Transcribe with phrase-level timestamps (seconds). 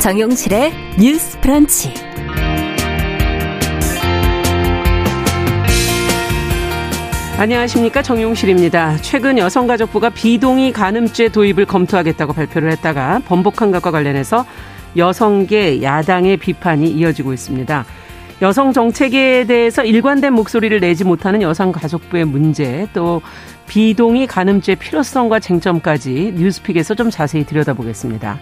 [0.00, 1.92] 정용실의 뉴스 프런치.
[7.36, 8.96] 안녕하십니까 정용실입니다.
[9.02, 14.46] 최근 여성가족부가 비동의 간음죄 도입을 검토하겠다고 발표를 했다가 번복한 것과 관련해서
[14.96, 17.84] 여성계 야당의 비판이 이어지고 있습니다.
[18.40, 23.20] 여성 정책에 대해서 일관된 목소리를 내지 못하는 여성가족부의 문제 또
[23.66, 28.38] 비동의 간음죄 필요성과 쟁점까지 뉴스픽에서 좀 자세히 들여다보겠습니다.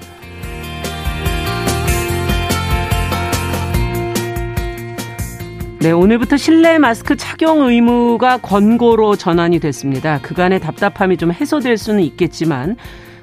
[5.88, 10.18] 네, 오늘부터 실내 마스크 착용 의무가 권고로 전환이 됐습니다.
[10.20, 12.76] 그간의 답답함이 좀 해소될 수는 있겠지만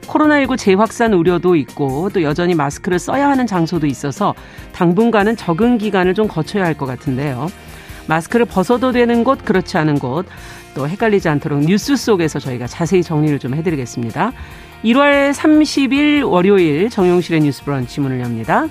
[0.07, 4.33] 코로나19 재확산 우려도 있고 또 여전히 마스크를 써야 하는 장소도 있어서
[4.73, 7.49] 당분간은 적응 기간을 좀 거쳐야 할 것 같은데요.
[8.07, 10.25] 마스크를 벗어도 되는 곳, 그렇지 않은 곳,
[10.73, 14.31] 또 헷갈리지 않도록 뉴스 속에서 저희가 자세히 정리를 좀 해드리겠습니다.
[14.83, 18.69] 1월 30일 월요일 정용실의 뉴스 브런치 문을 엽니다.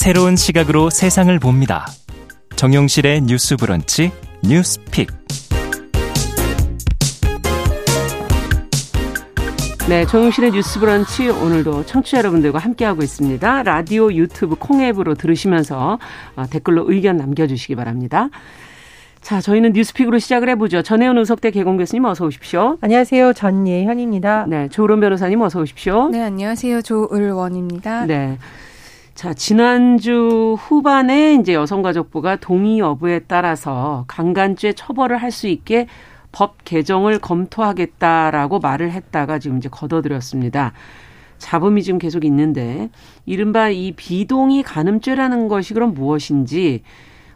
[0.00, 1.84] 새로운 시각으로 세상을 봅니다.
[2.56, 4.10] 정용실의 뉴스 브런치
[4.42, 5.10] 뉴스픽.
[9.90, 13.62] 네, 정용실의 뉴스 브런치 오늘도 청취자 여러분들과 함께하고 있습니다.
[13.62, 15.98] 라디오, 유튜브, 콩앱으로 들으시면서
[16.34, 18.30] 어, 댓글로 의견 남겨주시기 바랍니다.
[19.20, 20.80] 자, 저희는 뉴스픽으로 시작을 해보죠.
[20.80, 22.78] 전혜원 우석대 개공 교수님 어서 오십시오.
[22.80, 23.34] 안녕하세요.
[23.34, 24.46] 전예현입니다.
[24.48, 26.08] 네, 조론 변호사님 어서 오십시오.
[26.08, 26.80] 네, 안녕하세요.
[26.80, 28.06] 조을원입니다.
[28.06, 28.38] 네.
[29.20, 35.88] 자, 지난주 후반에 이제 여성가족부가 동의 여부에 따라서 강간죄 처벌을 할 수 있게
[36.32, 40.72] 법 개정을 검토하겠다라고 말을 했다가 지금 이제 걷어들였습니다.
[41.36, 42.88] 잡음이 지금 계속 있는데
[43.26, 46.80] 이른바 이 비동의 간음죄라는 것이 그럼 무엇인지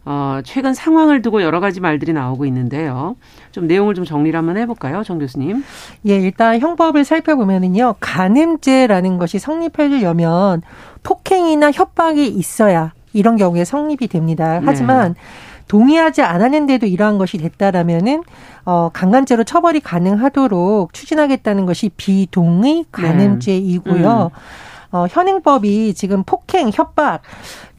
[0.07, 3.17] 어, 최근 상황을 두고 여러 가지 말들이 나오고 있는데요.
[3.53, 5.65] 좀 내용을 좀 정리를 한번 해볼까요, 정 교수님?
[6.07, 10.63] 예, 일단 형법을 살펴보면은요, 간음죄라는 것이 성립하려면
[11.03, 14.61] 폭행이나 협박이 있어야 이런 경우에 성립이 됩니다.
[14.61, 14.67] 네.
[14.67, 15.21] 하지만 네.
[15.69, 18.23] 동의하지 않았는데도 이러한 것이 됐다라면은
[18.67, 24.03] 어 강간죄로 처벌이 가능하도록 추진하겠다는 것이 비동의 간음죄이고요.
[24.03, 24.25] 네.
[24.25, 24.74] 음.
[24.95, 27.23] 어, 현행법이 지금 폭행, 협박,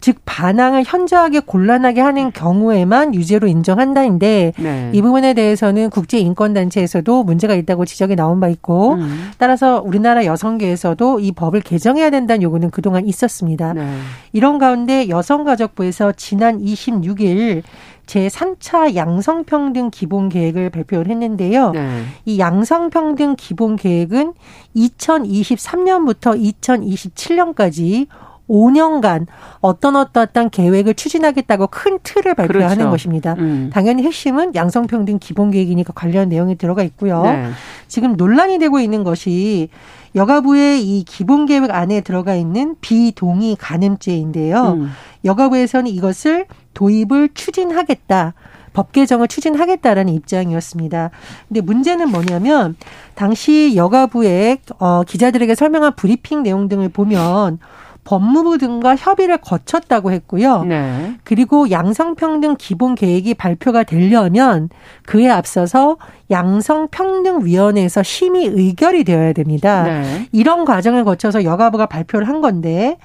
[0.01, 4.91] 즉 반항을 현저하게 곤란하게 하는 경우에만 유죄로 인정한다인데 네.
[4.93, 9.31] 이 부분에 대해서는 국제 인권 단체에서도 문제가 있다고 지적이 나온 바 있고 음.
[9.37, 13.71] 따라서 우리나라 여성계에서도 이 법을 개정해야 된다는 요구는 그동안 있었습니다.
[13.73, 13.87] 네.
[14.33, 17.63] 이런 가운데 여성가족부에서 지난 26일
[18.05, 21.71] 제3차 양성평등 기본 계획을 발표를 했는데요.
[21.71, 22.03] 네.
[22.25, 24.33] 이 양성평등 기본 계획은
[24.75, 28.07] 2023년부터 2027년까지
[28.49, 29.27] 5년간
[29.61, 32.91] 어떤 어떠한 계획을 추진하겠다고 큰 틀을 발표하는 그렇죠.
[32.91, 33.35] 것입니다.
[33.39, 33.69] 음.
[33.73, 37.23] 당연히 핵심은 양성평등 기본계획이니까 관련 내용이 들어가 있고요.
[37.23, 37.49] 네.
[37.87, 39.69] 지금 논란이 되고 있는 것이
[40.15, 44.77] 여가부의 이 기본계획 안에 들어가 있는 비동의 간음죄인데요.
[44.77, 44.91] 음.
[45.25, 48.33] 여가부에서는 이것을 도입을 추진하겠다.
[48.75, 51.09] 법 개정을 추진하겠다라는 입장이었습니다.
[51.47, 52.75] 근데 문제는 뭐냐면
[53.15, 57.59] 당시 여가부의 어 기자들에게 설명한 브리핑 내용 등을 보면
[58.05, 60.63] 법무부 등과 협의를 거쳤다고 했고요.
[60.63, 61.15] 네.
[61.23, 64.69] 그리고 양성평등 기본 계획이 발표가 되려면
[65.05, 65.97] 그에 앞서서
[66.31, 69.83] 양성평등위원회에서 심의 의결이 되어야 됩니다.
[69.83, 70.29] 네.
[70.31, 72.97] 이런 과정을 거쳐서 여가부가 발표를 한 건데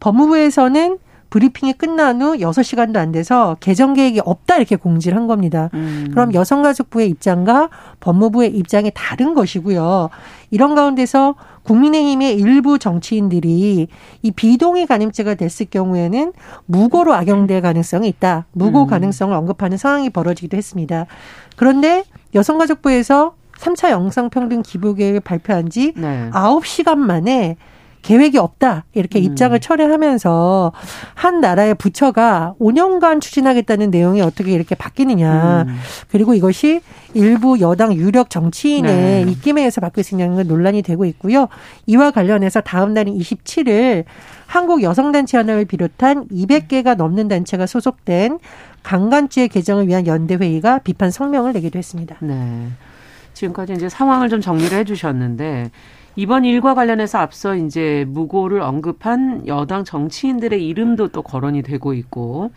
[0.00, 5.70] 법무부에서는 브리핑이 끝난 후 6시간도 안 돼서 개정 계획이 없다 이렇게 공지를 한 겁니다.
[5.74, 6.08] 음.
[6.10, 7.68] 그럼 여성가족부의 입장과
[8.00, 10.08] 법무부의 입장이 다른 것이고요.
[10.50, 11.34] 이런 가운데서
[11.66, 13.88] 국민의힘의 일부 정치인들이
[14.22, 16.32] 이 비동의 간음죄가 됐을 경우에는
[16.66, 18.46] 무고로 악용될 가능성이 있다.
[18.52, 18.86] 무고 음.
[18.86, 21.06] 가능성을 언급하는 상황이 벌어지기도 했습니다.
[21.56, 22.04] 그런데
[22.34, 26.30] 여성가족부에서 3차 영상평등 기부계획을 발표한 지 네.
[26.30, 27.56] 9시간 만에
[28.06, 29.24] 계획이 없다 이렇게 음.
[29.24, 30.72] 입장을 철회하면서
[31.14, 35.76] 한 나라의 부처가 5년간 추진하겠다는 내용이 어떻게 이렇게 바뀌느냐 음.
[36.08, 36.82] 그리고 이것이
[37.14, 39.30] 일부 여당 유력 정치인의 네.
[39.32, 41.48] 입김에 의해서 바뀔 수 있는 논란이 되고 있고요.
[41.86, 44.04] 이와 관련해서 다음 날인 27일
[44.46, 48.38] 한국 여성단체연합을 비롯한 200개가 넘는 단체가 소속된
[48.84, 52.16] 강간죄 개정을 위한 연대회의가 비판 성명을 내기도 했습니다.
[52.20, 52.68] 네.
[53.34, 55.72] 지금까지 이제 상황을 좀 정리를 해주셨는데
[56.16, 62.50] 이번 일과 관련해서 앞서 이제 무고를 언급한 여당 정치인들의 이름도 또 거론이 되고 있고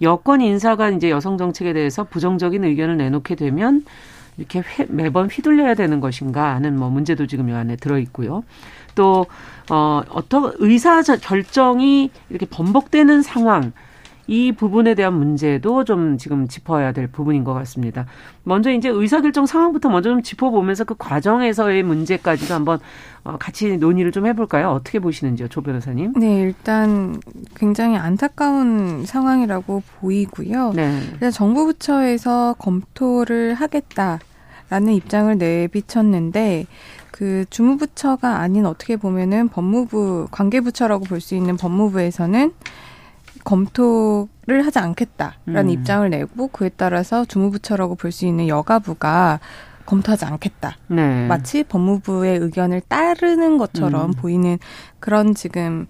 [0.00, 3.84] 여권 인사가 이제 여성 정책에 대해서 부정적인 의견을 내놓게 되면
[4.36, 8.44] 이렇게 회, 매번 휘둘려야 되는 것인가 하는 뭐 문제도 지금 이 안에 들어 있고요.
[8.94, 9.26] 또
[9.70, 13.72] 어, 어떤 의사 결정이 이렇게 번복되는 상황
[14.26, 18.06] 이 부분에 대한 문제도 좀 지금 짚어야 될 부분인 것 같습니다.
[18.42, 22.78] 먼저 이제 의사결정 상황부터 먼저 좀 짚어보면서 그 과정에서의 문제까지도 한번
[23.24, 24.70] 어, 같이 논의를 좀 해볼까요?
[24.70, 26.12] 어떻게 보시는지요, 조 변호사님?
[26.16, 27.20] 네, 일단
[27.54, 30.72] 굉장히 안타까운 상황이라고 보이고요.
[30.74, 31.00] 네.
[31.18, 36.66] 그래서 정부 부처에서 검토를 하겠다라는 입장을 내비쳤는데
[37.10, 42.52] 그 주무부처가 아닌 어떻게 보면은 법무부 관계부처라고 볼 수 있는 법무부에서는
[43.44, 45.70] 검토를 하지 않겠다라는 음.
[45.70, 49.40] 입장을 내고 그에 따라서 주무부처라고 볼 수 있는 여가부가
[49.86, 50.76] 검토하지 않겠다.
[50.88, 51.26] 네.
[51.26, 54.12] 마치 법무부의 의견을 따르는 것처럼 음.
[54.12, 54.58] 보이는
[54.98, 55.86] 그런 지금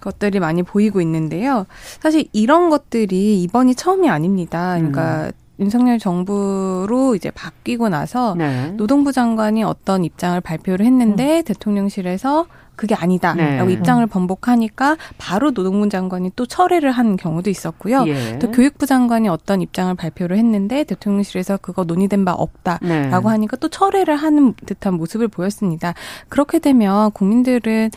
[0.00, 1.66] 것들이 많이 보이고 있는데요.
[2.00, 4.74] 사실 이런 것들이 이번이 처음이 아닙니다.
[4.76, 5.32] 그러니까 음.
[5.58, 8.72] 윤석열 정부로 이제 바뀌고 나서 네.
[8.76, 11.44] 노동부 장관이 어떤 입장을 발표를 했는데 음.
[11.44, 13.72] 대통령실에서 그게 아니다라고 네.
[13.72, 18.04] 입장을 번복하니까 바로 노동부 장관이 또 철회를 한 경우도 있었고요.
[18.06, 18.38] 예.
[18.38, 23.08] 또 교육부 장관이 어떤 입장을 발표를 했는데 대통령실에서 그거 논의된 바 없다라고 네.
[23.10, 25.94] 하니까 또 철회를 하는 듯한 모습을 보였습니다.
[26.28, 27.90] 그렇게 되면 국민들은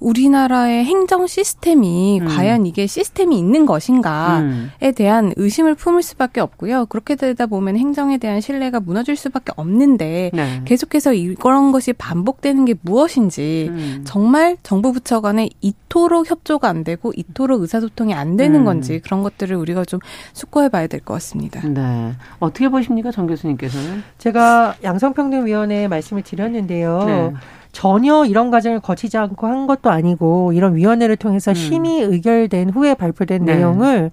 [0.00, 2.26] 우리나라의 행정 시스템이 음.
[2.26, 4.70] 과연 이게 시스템이 있는 것인가에 음.
[4.94, 6.86] 대한 의심을 품을 수밖에 없고요.
[6.86, 10.62] 그렇게 되다 보면 행정에 대한 신뢰가 무너질 수밖에 없는데 네.
[10.64, 14.02] 계속해서 이런 것이 반복되는 게 무엇인지 음.
[14.04, 18.64] 정말 정부 부처 간에 이토록 협조가 안 되고 이토록 의사소통이 안 되는 음.
[18.64, 20.00] 건지 그런 것들을 우리가 좀
[20.34, 21.60] 숙고해 봐야 될 것 같습니다.
[21.66, 22.12] 네.
[22.40, 23.10] 어떻게 보십니까?
[23.12, 24.02] 정 교수님께서는?
[24.18, 27.04] 제가 양성평등위원회에 말씀을 드렸는데요.
[27.04, 27.32] 네.
[27.76, 31.54] 전혀 이런 과정을 거치지 않고 한 것도 아니고 이런 위원회를 통해서 음.
[31.54, 33.56] 심의 의결된 후에 발표된 네.
[33.56, 34.12] 내용을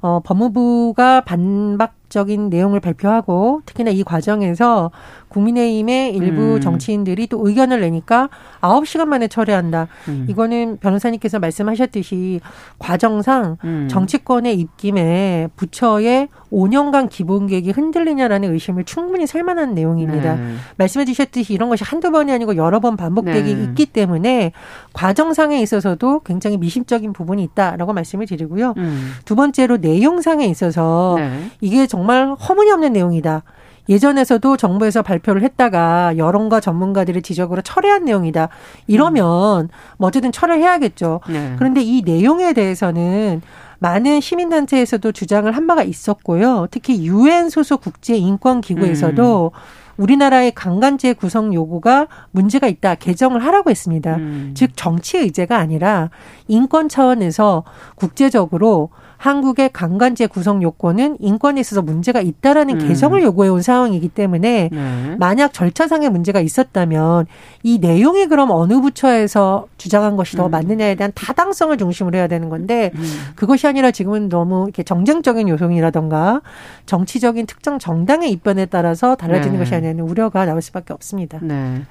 [0.00, 4.90] 어, 법무부가 반박적인 내용을 발표하고 특히나 이 과정에서
[5.28, 6.60] 국민의힘의 일부 음.
[6.60, 8.28] 정치인들이 또 의견을 내니까
[8.60, 9.88] 아홉 시간 만에 철회한다.
[10.08, 10.26] 음.
[10.28, 12.40] 이거는 변호사님께서 말씀하셨듯이
[12.78, 13.88] 과정상 음.
[13.90, 20.36] 정치권의 입김에 부처의 5년간 기본 계획이 흔들리냐라는 의심을 충분히 살 만한 내용입니다.
[20.36, 20.54] 네.
[20.76, 23.62] 말씀해 주셨듯이 이런 것이 한두 번이 아니고 여러 번 반복되기 네.
[23.64, 24.52] 있기 때문에
[24.92, 28.74] 과정상에 있어서도 굉장히 미심적인 부분이 있다라고 말씀을 드리고요.
[28.76, 29.12] 음.
[29.24, 31.50] 두 번째로 내용상에 있어서 네.
[31.60, 33.42] 이게 정말 허무니없는 내용이다.
[33.88, 38.48] 예전에서도 정부에서 발표를 했다가 여론과 전문가들의 지적으로 철회한 내용이다.
[38.86, 39.68] 이러면
[39.98, 41.20] 뭐 어쨌든 철회해야겠죠.
[41.28, 41.54] 네.
[41.58, 43.42] 그런데 이 내용에 대해서는
[43.78, 46.66] 많은 시민단체에서도 주장을 한 바가 있었고요.
[46.70, 49.60] 특히 유엔 소속 국제 인권 기구에서도 음.
[49.96, 54.16] 우리나라의 강간죄 구성 요구가 문제가 있다 개정을 하라고 했습니다.
[54.16, 54.52] 음.
[54.54, 56.10] 즉 정치 의제가 아니라
[56.48, 62.88] 인권 차원에서 국제적으로 한국의 강간죄 구성 요건은 인권에 있어서 문제가 있다라는 음.
[62.88, 65.16] 개정을 요구해온 상황이기 때문에 네.
[65.18, 67.26] 만약 절차상의 문제가 있었다면
[67.62, 70.50] 이 내용이 그럼 어느 부처에서 주장한 것이 더 음.
[70.50, 73.04] 맞느냐에 대한 타당성을 중심으로 해야 되는 건데 음.
[73.34, 76.42] 그것이 아니라 지금은 너무 이렇게 정쟁적인 요소이라던가
[76.86, 79.58] 정치적인 특정 정당의 입변에 따라서 달라지는 네.
[79.58, 81.38] 것이 아니냐는 우려가 나올 수밖에 없습니다.
[81.42, 81.82] 네.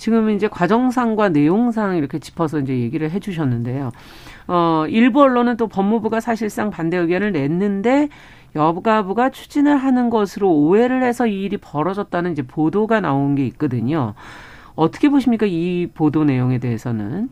[0.00, 3.92] 지금 이제 과정상과 내용상 이렇게 짚어서 이제 얘기를 해 주셨는데요.
[4.48, 8.08] 어, 일부 언론은 또 법무부가 사실상 반대 의견을 냈는데
[8.56, 14.14] 여가부가 추진을 하는 것으로 오해를 해서 이 일이 벌어졌다는 이제 보도가 나온 게 있거든요.
[14.74, 15.44] 어떻게 보십니까?
[15.44, 17.28] 이 보도 내용에 대해서는?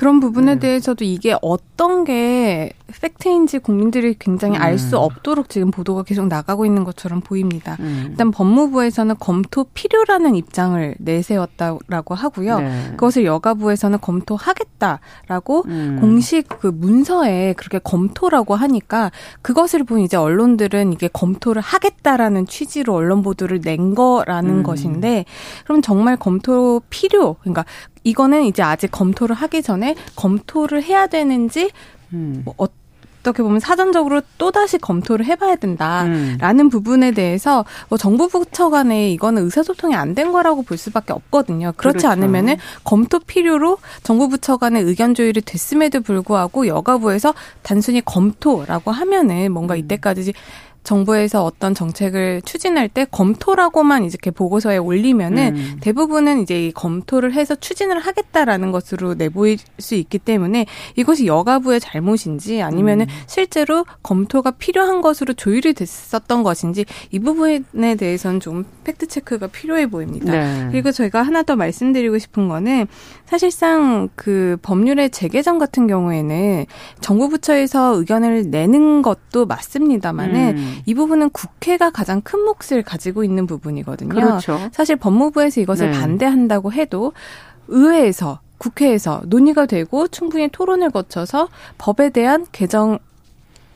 [0.00, 0.60] 그런 부분에 네.
[0.60, 4.62] 대해서도 이게 어떤 게 팩트인지 국민들이 굉장히 음.
[4.62, 7.76] 알수 없도록 지금 보도가 계속 나가고 있는 것처럼 보입니다.
[7.80, 8.06] 음.
[8.08, 12.60] 일단 법무부에서는 검토 필요라는 입장을 내세웠다라고 하고요.
[12.60, 12.84] 네.
[12.92, 15.98] 그것을 여가부에서는 검토하겠다라고 음.
[16.00, 23.20] 공식 그 문서에 그렇게 검토라고 하니까 그것을 본 이제 언론들은 이게 검토를 하겠다라는 취지로 언론
[23.20, 24.62] 보도를 낸 거라는 음.
[24.62, 25.26] 것인데
[25.64, 27.66] 그럼 정말 검토 필요 그러니까
[28.04, 31.70] 이거는 이제 아직 검토를 하기 전에 검토를 해야 되는지
[32.12, 32.42] 음.
[32.44, 36.70] 뭐 어떻게 보면 사전적으로 또 다시 검토를 해봐야 된다라는 음.
[36.70, 41.72] 부분에 대해서 뭐 정부 부처 간에 이거는 의사소통이 안 된 거라고 볼 수밖에 없거든요.
[41.76, 42.08] 그렇지 그렇죠.
[42.08, 49.74] 않으면은 검토 필요로 정부 부처 간의 의견 조율이 됐음에도 불구하고 여가부에서 단순히 검토라고 하면은 뭔가
[49.74, 49.80] 음.
[49.80, 50.32] 이때까지
[50.82, 55.76] 정부에서 어떤 정책을 추진할 때 검토라고만 이렇게 보고서에 올리면은 음.
[55.80, 62.62] 대부분은 이제 이 검토를 해서 추진을 하겠다라는 것으로 내보일 수 있기 때문에 이것이 여가부의 잘못인지
[62.62, 63.14] 아니면은 음.
[63.26, 70.32] 실제로 검토가 필요한 것으로 조율이 됐었던 것인지 이 부분에 대해서는 좀 팩트 체크가 필요해 보입니다.
[70.32, 70.68] 네.
[70.70, 72.86] 그리고 저희가 하나 더 말씀드리고 싶은 거는
[73.30, 76.66] 사실상 그 법률의 재개정 같은 경우에는
[77.00, 80.78] 정부 부처에서 의견을 내는 것도 맞습니다만은 음.
[80.84, 84.08] 이 부분은 국회가 가장 큰 몫을 가지고 있는 부분이거든요.
[84.08, 84.58] 그렇죠.
[84.72, 86.00] 사실 법무부에서 이것을 네.
[86.00, 87.12] 반대한다고 해도
[87.68, 91.46] 의회에서 국회에서 논의가 되고 충분히 토론을 거쳐서
[91.78, 92.98] 법에 대한 개정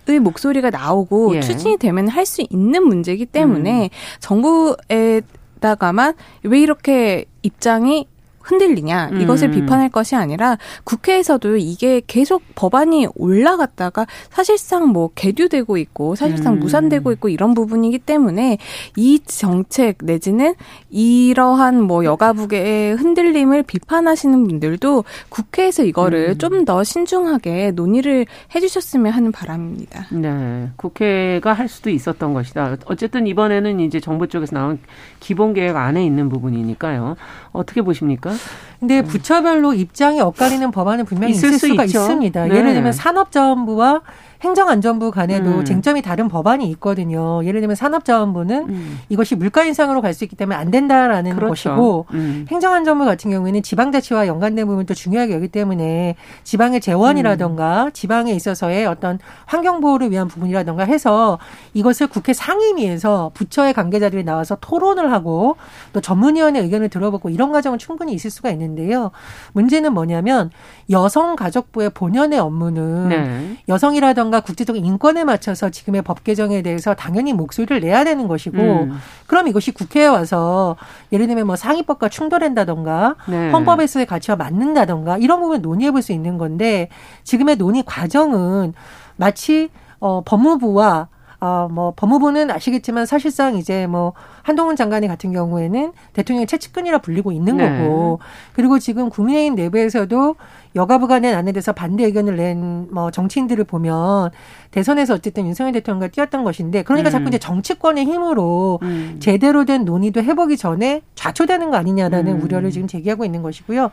[0.07, 1.41] 의 목소리가 나오고 예.
[1.41, 3.89] 추진이 되면 할 수 있는 문제이기 때문에 음.
[4.21, 8.07] 정부에다가만 왜 이렇게 입장이
[8.45, 9.53] 흔들리냐 이것을 음.
[9.53, 16.61] 비판할 것이 아니라 국회에서도 이게 계속 법안이 올라갔다가 사실상 뭐 개류되고 있고 사실상 음.
[16.61, 18.59] 무산되고 있고 이런 부분이기 때문에
[18.97, 20.55] 이 정책 내지는
[20.91, 26.39] 이러한 뭐 여가부의 흔들림을 비판하시는 분들도 국회에서 이거를 음.
[26.39, 30.07] 좀더 신중하게 논의를 해주셨으면 하는 바람입니다.
[30.13, 32.77] 네, 국회가 할 수도 있었던 것이다.
[32.85, 34.79] 어쨌든 이번에는 이제 정부 쪽에서 나온
[35.21, 37.17] 기본 계획 안에 있는 부분이니까요.
[37.53, 38.34] 어떻게 보십니까?
[38.35, 38.74] Yeah.
[38.85, 39.05] 근데 음.
[39.07, 42.01] 부처별로 입장이 엇갈리는 법안은 분명히 있을, 있을 수가 있죠.
[42.01, 42.47] 있습니다.
[42.49, 42.55] 네.
[42.55, 44.03] 예를 들면 산업자원부와
[44.43, 45.65] 행정안전부 간에도 음.
[45.65, 47.43] 쟁점이 다른 법안이 있거든요.
[47.47, 48.99] 예를 들면 산업자원부는 음.
[49.09, 51.49] 이것이 물가 인상으로 갈 수 있기 때문에 안 된다라는 그렇죠.
[51.49, 52.47] 것이고 음.
[52.49, 56.15] 행정안전부 같은 경우에는 지방자치와 연관된 부분도 중요하게 여기 때문에
[56.45, 57.91] 지방의 재원이라던가 음.
[57.93, 61.39] 지방에 있어서의 어떤 환경보호를 위한 부분이라던가 해서
[61.73, 65.57] 이것을 국회 상임위에서 부처의 관계자들이 나와서 토론을 하고
[65.93, 69.11] 또 전문위원회 의견을 들어보고 이런 과정은 충분히 있을 수가 있는데 요.
[69.53, 70.51] 문제는 뭐냐면
[70.91, 73.59] 여성가족부의 본연의 업무는 네.
[73.69, 78.99] 여성이라던가 국제적 인권에 맞춰서 지금의 법 개정에 대해서 당연히 목소리를 내야 되는 것이고 음.
[79.27, 80.77] 그럼 이것이 국회에 와서
[81.11, 83.51] 예를 들면 뭐 상위법과 충돌한다던가 네.
[83.51, 86.89] 헌법에서의 가치와 맞는다던가 이런 부분 논의해 볼 수 있는 건데
[87.25, 88.75] 지금의 논의 과정은
[89.17, 91.09] 마치 어 법무부와
[91.45, 97.59] 어, 뭐, 법무부는 아시겠지만 사실상 이제 뭐, 한동훈 장관이 같은 경우에는 대통령의 채측근이라 불리고 있는
[97.59, 97.69] 네.
[97.69, 98.21] 거고,
[98.55, 100.37] 그리고 지금 국민의힘 내부에서도
[100.75, 104.31] 여가부가 낸 안에 대해서 반대 의견을 낸 뭐 정치인들을 보면
[104.71, 107.13] 대선에서 어쨌든 윤석열 대통령과 뛰었던 것인데 그러니까 음.
[107.13, 109.17] 자꾸 이제 정치권의 힘으로 음.
[109.21, 112.43] 제대로 된 논의도 해보기 전에 좌초되는 거 아니냐라는 음.
[112.43, 113.91] 우려를 지금 제기하고 있는 것이고요.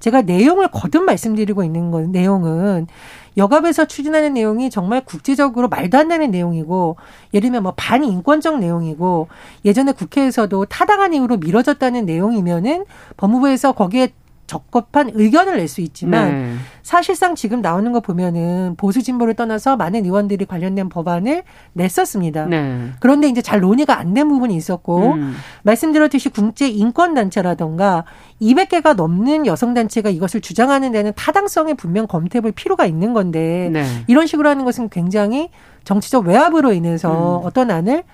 [0.00, 2.86] 제가 내용을 거듭 말씀드리고 있는 건 내용은
[3.36, 6.96] 여갑에서 추진하는 내용이 정말 국제적으로 말도 안 되는 내용이고
[7.32, 9.28] 예를 들면 뭐 반인권적 내용이고
[9.64, 12.84] 예전에 국회에서도 타당한 이유로 미뤄졌다는 내용이면은
[13.16, 14.12] 법무부에서 거기에
[14.46, 16.54] 적법한 의견을 낼 수 있지만 네.
[16.82, 22.46] 사실상 지금 나오는 거 보면은 보수 진보를 떠나서 많은 의원들이 관련된 법안을 냈었습니다.
[22.46, 22.90] 네.
[23.00, 25.34] 그런데 이제 잘 논의가 안 된 부분이 있었고 음.
[25.62, 28.04] 말씀드렸듯이 국제 인권 단체라던가
[28.40, 33.84] 200개가 넘는 여성 단체가 이것을 주장하는 데는 타당성에 분명 검토해 볼 필요가 있는 건데 네.
[34.06, 35.50] 이런 식으로 하는 것은 굉장히
[35.84, 37.46] 정치적 외압으로 인해서 음.
[37.46, 38.04] 어떤 안을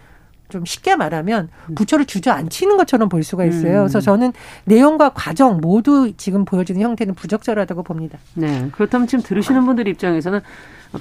[0.51, 1.75] 좀 쉽게 말하면 음.
[1.75, 3.79] 부처를 주저앉히는 것처럼 볼 수가 있어요.
[3.79, 3.83] 음.
[3.85, 4.33] 그래서 저는
[4.65, 8.19] 내용과 과정 모두 지금 보여지는 형태는 부적절하다고 봅니다.
[8.35, 8.69] 네.
[8.73, 10.41] 그렇다면 지금 들으시는 분들 입장에서는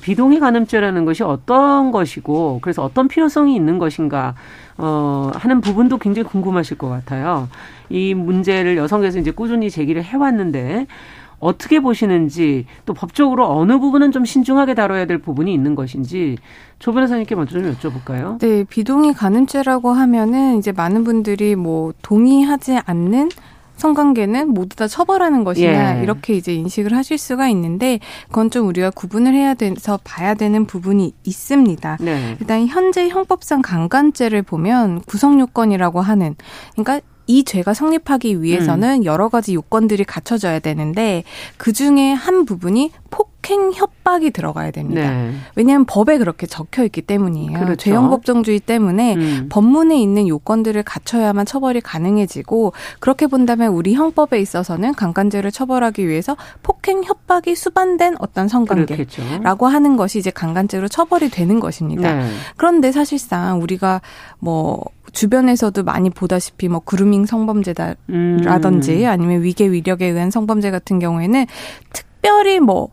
[0.01, 4.35] 비동의 간음죄라는 것이 어떤 것이고 그래서 어떤 필요성이 있는 것인가
[4.77, 7.49] 어 하는 부분도 굉장히 궁금하실 것 같아요.
[7.89, 10.85] 이 문제를 여성에서 이제 꾸준히 제기를 해왔는데
[11.39, 16.37] 어떻게 보시는지 또 법적으로 어느 부분은 좀 신중하게 다뤄야 될 부분이 있는 것인지
[16.79, 18.39] 조 변호사님께 먼저 좀 여쭤볼까요?
[18.39, 23.29] 네, 비동의 간음죄라고 하면은 이제 많은 분들이 뭐 동의하지 않는
[23.79, 26.03] 성관계는 모두 다 처벌하는 것이냐 예.
[26.03, 31.13] 이렇게 이제 인식을 하실 수가 있는데 그건 좀 우리가 구분을 해야 돼서 봐야 되는 부분이
[31.23, 31.97] 있습니다.
[32.01, 32.37] 네.
[32.39, 36.35] 일단 현재 형법상 강간죄를 보면 구성 요건이라고 하는
[36.75, 39.05] 그러니까 이 죄가 성립하기 위해서는 음.
[39.05, 41.23] 여러 가지 요건들이 갖춰져야 되는데
[41.57, 45.01] 그 중에 한 부분이 폭행 협박이 들어가야 됩니다.
[45.01, 45.31] 네.
[45.55, 47.59] 왜냐하면 법에 그렇게 적혀 있기 때문이에요.
[47.59, 47.75] 그렇죠.
[47.77, 49.47] 죄형 법정주의 때문에 음.
[49.49, 57.03] 법문에 있는 요건들을 갖춰야만 처벌이 가능해지고 그렇게 본다면 우리 형법에 있어서는 강간죄를 처벌하기 위해서 폭행
[57.03, 62.13] 협박이 수반된 어떤 성관계라고 하는 것이 이제 강간죄로 처벌이 되는 것입니다.
[62.13, 62.29] 네.
[62.55, 64.01] 그런데 사실상 우리가
[64.37, 69.09] 뭐 주변에서도 많이 보다시피 뭐 그루밍 성범죄다라든지 음.
[69.09, 71.47] 아니면 위계 위력에 의한 성범죄 같은 경우에는
[71.93, 72.89] 특별히 뭐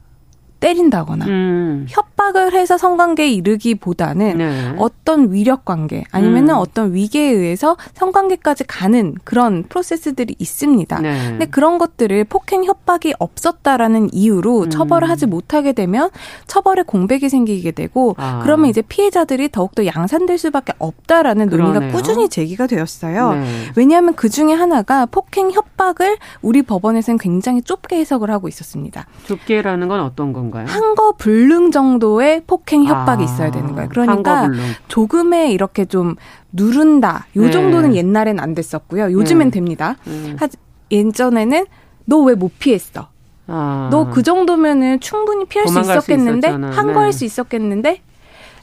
[0.60, 1.86] 때린다거나 음.
[1.88, 4.74] 협박을 해서 성관계에 이르기보다는 네.
[4.78, 6.58] 어떤 위력 관계 아니면은 음.
[6.58, 11.00] 어떤 위계에 의해서 성관계까지 가는 그런 프로세스들이 있습니다.
[11.00, 11.18] 네.
[11.28, 14.70] 근데 그런 것들을 폭행 협박이 없었다라는 이유로 음.
[14.70, 16.10] 처벌을 하지 못하게 되면
[16.46, 18.40] 처벌의 공백이 생기게 되고 아.
[18.42, 21.74] 그러면 이제 피해자들이 더욱더 양산될 수밖에 없다라는 그러네요.
[21.74, 23.34] 논의가 꾸준히 제기가 되었어요.
[23.34, 23.46] 네.
[23.76, 29.06] 왜냐하면 그 중에 하나가 폭행 협박을 우리 법원에서는 굉장히 좁게 해석을 하고 있었습니다.
[29.26, 30.45] 좁게라는 건 어떤 건가요?
[30.50, 30.66] 건가요?
[30.68, 33.88] 한거 불능 정도의 폭행 협박이 아, 있어야 되는 거예요.
[33.88, 34.48] 그러니까
[34.88, 36.16] 조금의 이렇게 좀
[36.52, 37.26] 누른다.
[37.36, 37.50] 요 네.
[37.50, 39.12] 정도는 옛날엔 안 됐었고요.
[39.12, 39.54] 요즘엔 네.
[39.54, 39.96] 됩니다.
[40.04, 40.34] 네.
[40.38, 40.48] 하,
[40.90, 41.66] 예전에는
[42.06, 43.08] 너 왜 못 피했어?
[43.48, 43.88] 아.
[43.90, 47.26] 너그 정도면은 충분히 피할 수 있었겠는데 한 거 할수 네.
[47.26, 48.00] 있었겠는데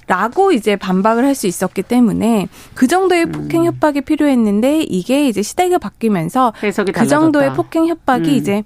[0.07, 3.31] 라고 이제 반박을 할 수 있었기 때문에 그 정도의 음.
[3.31, 6.53] 폭행 협박이 필요했는데 이게 이제 시대가 바뀌면서
[6.93, 8.35] 그 정도의 폭행 협박이 음.
[8.35, 8.63] 이제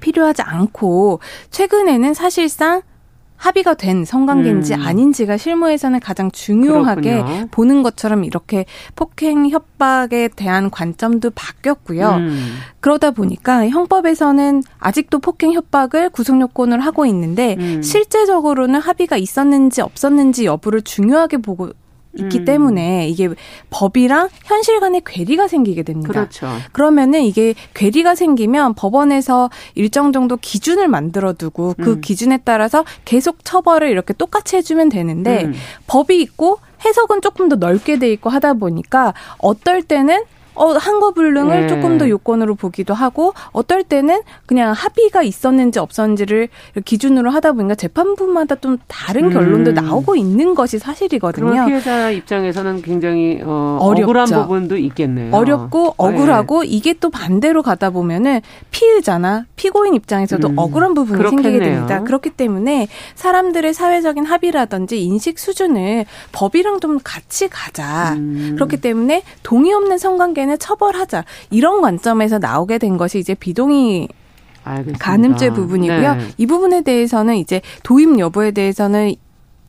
[0.00, 2.82] 필요하지 않고 최근에는 사실상
[3.36, 4.82] 합의가 된 성관계인지 음.
[4.82, 7.46] 아닌지가 실무에서는 가장 중요하게 그렇군요.
[7.50, 12.08] 보는 것처럼 이렇게 폭행 협박에 대한 관점도 바뀌었고요.
[12.16, 12.56] 음.
[12.80, 17.82] 그러다 보니까 형법에서는 아직도 폭행 협박을 구속 요건을 하고 있는데 음.
[17.82, 21.70] 실제적으로는 합의가 있었는지 없었는지 여부를 중요하게 보고
[22.18, 22.44] 있기 음.
[22.44, 23.28] 때문에 이게
[23.70, 26.12] 법이랑 현실 간의 괴리가 생기게 됩니다.
[26.12, 26.48] 그렇죠.
[26.72, 32.00] 그러면은 이게 괴리가 생기면 법원에서 일정 정도 기준을 만들어 두고 그 음.
[32.00, 35.54] 기준에 따라서 계속 처벌을 이렇게 똑같이 해주면 되는데 음.
[35.86, 40.24] 법이 있고 해석은 조금 더 넓게 돼 있고 하다 보니까 어떨 때는
[40.56, 41.66] 어, 한거불능을 네.
[41.68, 46.48] 조금 더 요건으로 보기도 하고 어떨 때는 그냥 합의가 있었는지 없었는지를
[46.84, 49.74] 기준으로 하다 보니까 재판부마다 좀 다른 결론도 음.
[49.74, 51.66] 나오고 있는 것이 사실이거든요.
[51.66, 55.34] 피해자 입장에서는 굉장히 어, 억울한 부분도 있겠네요.
[55.34, 56.68] 어렵고 억울하고 네.
[56.68, 60.58] 이게 또 반대로 가다 보면은 피의자나 피고인 입장에서도 음.
[60.58, 61.42] 억울한 부분이 그렇겠네요.
[61.52, 62.02] 생기게 됩니다.
[62.02, 68.14] 그렇기 때문에 사람들의 사회적인 합의라든지 인식 수준을 법이랑 좀 같이 가자.
[68.14, 68.52] 음.
[68.54, 74.08] 그렇기 때문에 동의 없는 성관계 경우에는 처벌하자 이런 관점에서 나오게 된 것이 이제 비동의
[74.64, 75.04] 알겠습니다.
[75.04, 76.14] 가늠죄 부분이고요.
[76.14, 76.20] 네.
[76.38, 79.14] 이 부분에 대해서는 이제 도입 여부에 대해서는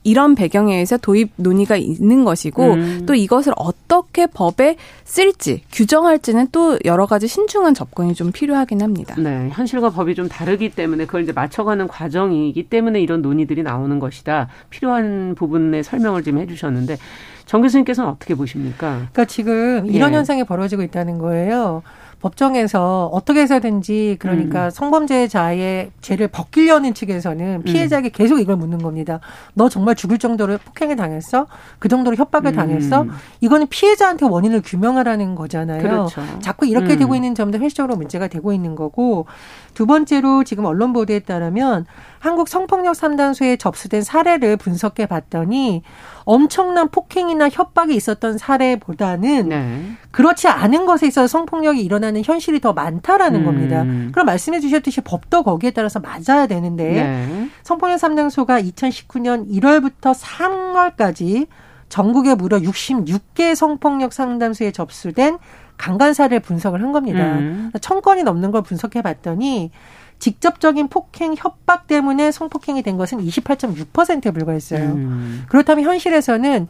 [0.03, 3.03] 이런 배경에 의해서 도입 논의가 있는 것이고 음.
[3.05, 9.15] 또 이것을 어떻게 법에 쓸지 규정할지는 또 여러 가지 신중한 접근이 좀 필요하긴 합니다.
[9.17, 14.47] 네, 현실과 법이 좀 다르기 때문에 그걸 이제 맞춰가는 과정이기 때문에 이런 논의들이 나오는 것이다.
[14.69, 16.97] 필요한 부분의 설명을 좀 해주셨는데
[17.47, 18.93] 정 교수님께서는 어떻게 보십니까?
[18.93, 20.17] 그러니까 지금 이런 예.
[20.17, 21.81] 현상이 벌어지고 있다는 거예요.
[22.19, 24.69] 법정에서 어떻게 해서든지 그러니까 음.
[24.71, 28.11] 성범죄자의 죄를 벗기려는 측에서는 피해자에게 음.
[28.11, 29.19] 계속 이걸 묻는 겁니다.
[29.53, 31.45] 너 정말 죽을 정도로 폭행을 당했어?
[31.79, 32.55] 그 정도로 협박을 음.
[32.55, 33.05] 당했어?
[33.41, 35.81] 이거는 피해자한테 원인을 규명하라는 거잖아요.
[35.81, 36.21] 그렇죠.
[36.41, 36.99] 자꾸 이렇게 음.
[36.99, 39.27] 되고 있는 점도 현실적으로 문제가 되고 있는 거고
[39.75, 41.85] 두 번째로 지금 언론 보도에 따르면
[42.17, 45.83] 한국 성폭력 상담소에 접수된 사례를 분석해 봤더니
[46.27, 49.91] 엄청난 폭행이나 협박이 있었던 사례보다는 네.
[50.11, 53.45] 그렇지 않은 것에 있어서 성폭력이 일어나는 현실이 더 많다라는 음.
[53.45, 53.85] 겁니다.
[54.11, 57.49] 그럼 말씀해 주셨듯이 법도 거기에 따라서 맞아야 되는데 네.
[57.63, 61.47] 성폭력 상담소가 2019년 1월부터 3월까지
[61.87, 65.37] 전국에 무려 66개 성폭력 상담소에 접수된
[65.77, 67.37] 강간 사례 분석을 한 겁니다.
[67.37, 67.71] 음.
[67.81, 69.71] 천 건이 넘는 걸 분석해 봤더니
[70.19, 74.83] 직접적인 폭행 협박 때문에 성폭행이 된 것은 28.6%에 불과했어요.
[74.83, 75.45] 음.
[75.47, 76.67] 그렇다면 현실에서는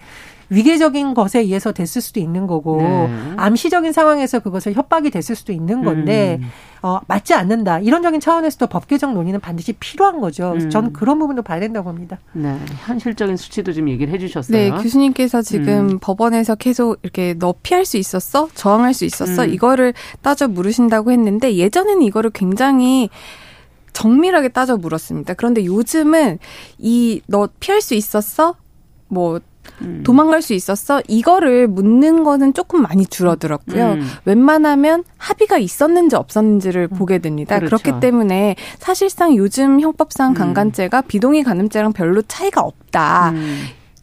[0.50, 3.10] 위계적인 것에 의해서 됐을 수도 있는 거고 네.
[3.38, 6.48] 암시적인 상황에서 그것을 협박이 됐을 수도 있는 건데 음.
[6.82, 10.54] 어, 맞지 않는다 이런적인 차원에서도 법 개정 논의는 반드시 필요한 거죠.
[10.54, 10.70] 음.
[10.70, 12.20] 저는 그런 부분도 봐야 된다고 봅니다.
[12.34, 14.58] 네, 현실적인 수치도 좀 얘기를 해주셨어요.
[14.58, 16.00] 네, 교수님께서 지금 음.
[16.00, 19.54] 법원에서 계속 이렇게 너 피할 수 있었어, 저항할 수 있었어 음.
[19.54, 23.10] 이거를 따져 물으신다고 했는데 예전에는 이거를 굉장히
[23.94, 25.34] 정밀하게 따져 물었습니다.
[25.34, 26.38] 그런데 요즘은
[26.78, 28.56] 이 너 피할 수 있었어?
[29.08, 29.40] 뭐
[29.82, 30.02] 음.
[30.04, 31.02] 도망갈 수 있었어?
[31.08, 33.94] 이거를 묻는 거는 조금 많이 줄어들었고요.
[33.94, 34.08] 음.
[34.26, 36.98] 웬만하면 합의가 있었는지 없었는지를 음.
[36.98, 37.58] 보게 됩니다.
[37.58, 37.78] 그렇죠.
[37.78, 40.34] 그렇기 때문에 사실상 요즘 형법상 음.
[40.34, 43.34] 강간죄가 비동의 가늠죄랑 별로 차이가 없다.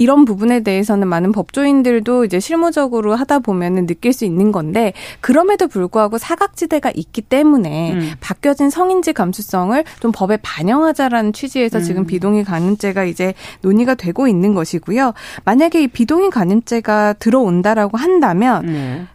[0.05, 0.14] 음.
[0.14, 6.19] 이런 부분에 대해서는 많은 법조인들도 이제 실무적으로 하다 보면은 느낄 수 있는 건데 그럼에도 불구하고
[6.19, 8.12] 사각지대가 있기 때문에 음.
[8.21, 11.83] 바뀌어진 성인지 감수성을 좀 법에 반영하자라는 취지에서 음.
[11.83, 15.14] 지금 비동의 간음죄가 이제 논의가 되고 있는 것이고요.
[15.45, 19.07] 만약에 이 비동의 간음죄가 들어온다라고 한다면 네.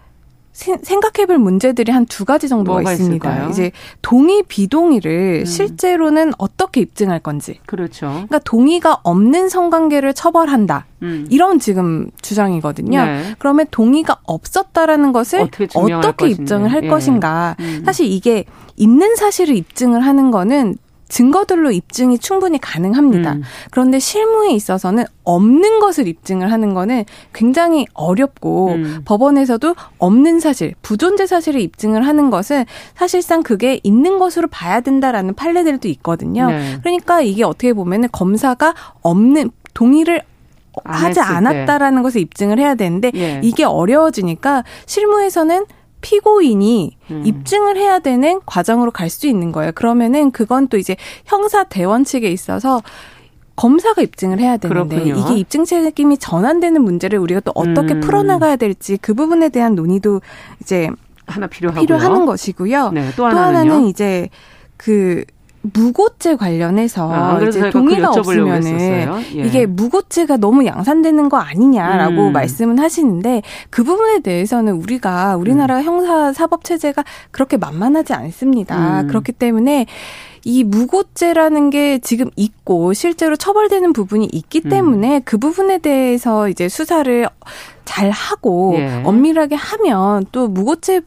[0.60, 3.30] 생각해볼 문제들이 한 두 가지 정도가 있습니다.
[3.30, 3.50] 있을까요?
[3.50, 5.46] 이제 동의 비동의를 음.
[5.46, 7.60] 실제로는 어떻게 입증할 건지.
[7.66, 8.08] 그렇죠.
[8.08, 10.86] 그러니까 동의가 없는 성관계를 처벌한다.
[11.04, 11.28] 음.
[11.30, 13.06] 이런 지금 주장이거든요.
[13.06, 13.36] 네.
[13.38, 16.88] 그러면 동의가 없었다라는 것을 어떻게, 어떻게 입증을 할 예.
[16.88, 17.56] 것인가.
[17.60, 17.84] 음.
[17.86, 18.44] 사실 이게
[18.76, 20.76] 있는 사실을 입증을 하는 거는
[21.10, 23.34] 증거들로 입증이 충분히 가능합니다.
[23.34, 23.44] 음.
[23.72, 29.02] 그런데 실무에 있어서는 없는 것을 입증을 하는 거는 굉장히 어렵고 음.
[29.06, 35.88] 법원에서도 없는 사실, 부존재 사실을 입증을 하는 것은 사실상 그게 있는 것으로 봐야 된다라는 판례들도
[35.90, 36.48] 있거든요.
[36.48, 36.78] 네.
[36.82, 40.22] 그러니까 이게 어떻게 보면은 검사가 없는 동의를
[40.86, 43.42] 하지 않았다라는 것을 입증을 해야 되는데 예.
[43.44, 45.66] 이게 어려워지니까 실무에서는
[46.02, 47.24] 피고인이 음.
[47.26, 49.72] 입증을 해야 되는 과정으로 갈 수 있는 거예요.
[49.74, 52.82] 그러면은 그건 또 이제 형사 대원 측에 있어서
[53.56, 55.16] 검사가 입증을 해야 되는데 그렇군요.
[55.18, 58.00] 이게 입증 책임이 전환되는 문제를 우리가 또 어떻게 음.
[58.00, 60.22] 풀어나가야 될지 그 부분에 대한 논의도
[60.62, 60.90] 이제
[61.26, 61.82] 하나 필요하고요.
[61.86, 62.92] 필요하는 것이고요.
[62.92, 64.30] 네, 또, 또 하나는 이제
[64.78, 65.26] 그
[65.62, 68.80] 무고죄 관련해서 아, 이제 그 동의가 그 없으면은
[69.36, 69.44] 예.
[69.46, 72.34] 이게 무고죄가 너무 양산되는 거 아니냐라고 음.
[72.34, 75.84] 말씀은 하시는데 그 부분에 대해서는 우리가 우리나라 음.
[75.84, 79.02] 형사 사법 체제가 그렇게 만만하지 않습니다.
[79.02, 79.08] 음.
[79.08, 79.86] 그렇기 때문에
[80.46, 84.70] 이 무고죄라는 게 지금 있고 실제로 처벌되는 부분이 있기 음.
[84.70, 85.22] 때문에 음.
[85.26, 87.28] 그 부분에 대해서 이제 수사를
[87.84, 89.02] 잘 하고 예.
[89.04, 91.02] 엄밀하게 하면 또 무고죄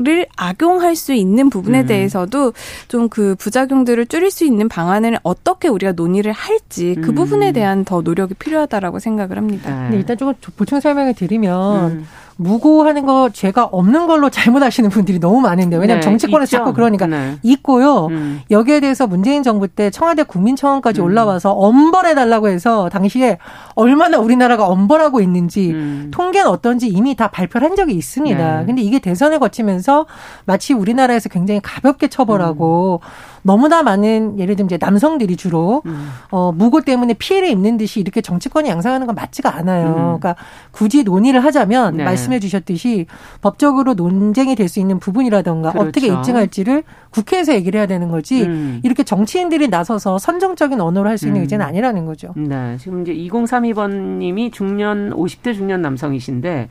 [0.00, 1.86] 를 악용할 수 있는 부분에 음.
[1.86, 2.52] 대해서도
[2.86, 7.14] 좀 그 부작용들을 줄일 수 있는 방안을 어떻게 우리가 논의를 할지 그 음.
[7.14, 9.88] 부분에 대한 더 노력이 필요하다라고 생각을 합니다.
[9.90, 9.96] 네.
[9.96, 12.06] 일단 조금 보충 설명을 드리면 음.
[12.36, 16.58] 무고하는 거 죄가 없는 걸로 잘못하시는 분들이 너무 많은데 왜냐하면 네, 정치권에서 있죠.
[16.58, 17.36] 자꾸 그러니까 네.
[17.42, 18.06] 있고요.
[18.06, 18.40] 음.
[18.50, 21.06] 여기에 대해서 문재인 정부 때 청와대 국민청원까지 음.
[21.06, 23.38] 올라와서 엄벌해 달라고 해서 당시에
[23.78, 26.10] 얼마나 우리나라가 엄벌하고 있는지 음.
[26.10, 28.60] 통계는 어떤지 이미 다 발표를 한 적이 있습니다.
[28.60, 28.66] 네.
[28.66, 30.06] 근데 이게 대선을 거치면서
[30.46, 33.38] 마치 우리나라에서 굉장히 가볍게 처벌하고 음.
[33.42, 36.10] 너무나 많은 예를 들면 이제 남성들이 주로 음.
[36.30, 39.86] 어 무고 때문에 피해를 입는 듯이 이렇게 정치권이 양상하는 건 맞지가 않아요.
[39.86, 39.94] 음.
[39.94, 40.34] 그러니까
[40.72, 42.04] 굳이 논의를 하자면 네.
[42.04, 43.06] 말씀해 주셨듯이
[43.40, 45.88] 법적으로 논쟁이 될 수 있는 부분이라던가 그렇죠.
[45.88, 48.80] 어떻게 입증할지를 국회에서 얘기를 해야 되는 거지 음.
[48.82, 51.42] 이렇게 정치인들이 나서서 선정적인 언어로 할 수 있는 음.
[51.44, 52.34] 의제는 아니라는 거죠.
[52.36, 52.76] 네.
[52.78, 56.68] 지금 이제 2032번 님이 중년 50대 중년 남성이신데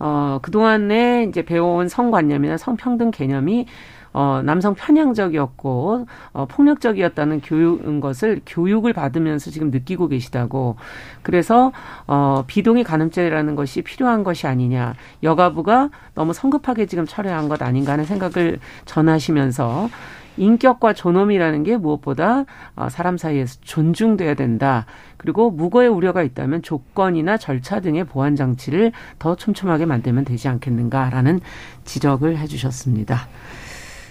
[0.00, 3.66] 어, 그동안에 이제 배워온 성관념이나 성평등 개념이
[4.12, 10.76] 어, 남성 편향적이었고 어, 폭력적이었다는 교육인 것을 교육을 받으면서 지금 느끼고 계시다고.
[11.22, 11.72] 그래서
[12.06, 14.94] 어, 비동의 가늠죄라는 것이 필요한 것이 아니냐.
[15.22, 19.88] 여가부가 너무 성급하게 지금 철회한 것 아닌가 하는 생각을 전하시면서
[20.38, 22.44] 인격과 존엄이라는 게 무엇보다
[22.76, 24.86] 어, 사람 사이에서 존중돼야 된다.
[25.16, 31.40] 그리고 무고의 우려가 있다면 조건이나 절차 등의 보완 장치를 더 촘촘하게 만들면 되지 않겠는가라는
[31.84, 33.28] 지적을 해주셨습니다.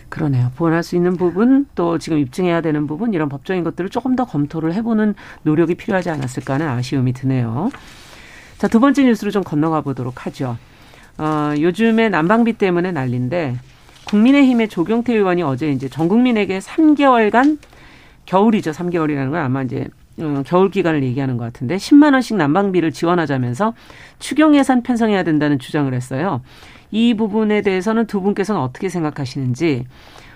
[0.09, 0.51] 그러네요.
[0.55, 4.73] 보완할 수 있는 부분 또 지금 입증해야 되는 부분 이런 법적인 것들을 조금 더 검토를
[4.73, 7.69] 해보는 노력이 필요하지 않았을까 하는 아쉬움이 드네요.
[8.57, 10.57] 자, 두 번째 뉴스로 좀 건너가 보도록 하죠.
[11.17, 13.57] 어, 요즘에 난방비 때문에 난린데
[14.08, 17.58] 국민의힘의 조경태 의원이 어제 이제 전 국민에게 3개월간
[18.26, 18.72] 겨울이죠.
[18.72, 19.88] 3개월이라는 건 아마 이제
[20.20, 23.74] 어, 겨울 기간을 얘기하는 것 같은데 10만 원씩 난방비를 지원하자면서
[24.20, 26.41] 추경 예산 편성해야 된다는 주장을 했어요.
[26.89, 29.86] 이 부분에 대해서는 두 분께서는 어떻게 생각하시는지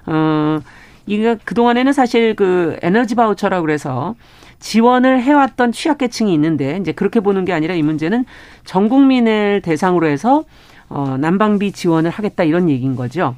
[0.05, 0.59] 어
[1.07, 4.15] 이게 그동안에는 사실 그 에너지 바우처라고 그래서
[4.59, 8.25] 지원을 해왔던 취약계층이 있는데 이제 그렇게 보는 게 아니라 이 문제는
[8.65, 10.43] 전 국민을 대상으로 해서
[10.89, 13.35] 어 난방비 지원을 하겠다 이런 얘기인 거죠.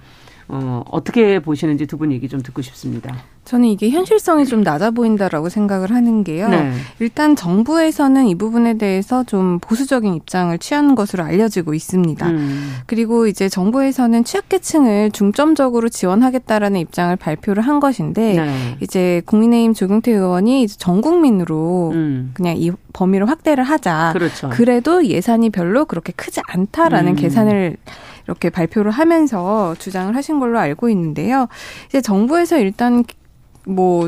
[0.55, 3.15] 어 어떻게 보시는지 두 분 얘기 좀 듣고 싶습니다.
[3.45, 6.47] 저는 이게 현실성이 좀 낮아 보인다라고 생각을 하는 게요.
[6.47, 6.71] 네.
[6.99, 12.27] 일단 정부에서는 이 부분에 대해서 좀 보수적인 입장을 취하는 것으로 알려지고 있습니다.
[12.29, 12.73] 음.
[12.85, 18.77] 그리고 이제 정부에서는 취약계층을 중점적으로 지원하겠다라는 입장을 발표를 한 것인데 네.
[18.81, 22.31] 이제 국민의힘 조경태 의원이 이제 전 국민으로 음.
[22.33, 24.11] 그냥 이 범위를 확대를 하자.
[24.13, 24.49] 그렇죠.
[24.51, 27.15] 그래도 예산이 별로 그렇게 크지 않다라는 음.
[27.15, 27.77] 계산을
[28.25, 31.47] 이렇게 발표를 하면서 주장을 하신 걸로 알고 있는데요.
[31.88, 33.03] 이제 정부에서 일단
[33.65, 34.07] 뭐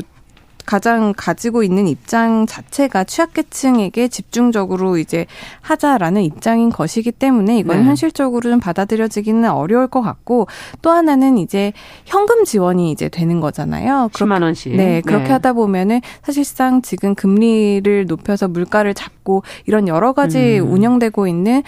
[0.66, 5.26] 가장 가지고 있는 입장 자체가 취약계층에게 집중적으로 이제
[5.62, 7.84] 하자라는 입장인 것이기 때문에 이건 네.
[7.84, 10.48] 현실적으로 좀 받아들여지기는 어려울 것 같고
[10.82, 11.72] 또 하나는 이제
[12.04, 14.10] 현금 지원이 이제 되는 거잖아요.
[14.12, 14.74] 10만 원씩.
[14.74, 15.32] 네, 그렇게 네.
[15.32, 20.72] 하다 보면은 사실상 지금 금리를 높여서 물가를 잡고 이런 여러 가지 음.
[20.72, 21.62] 운영되고 있는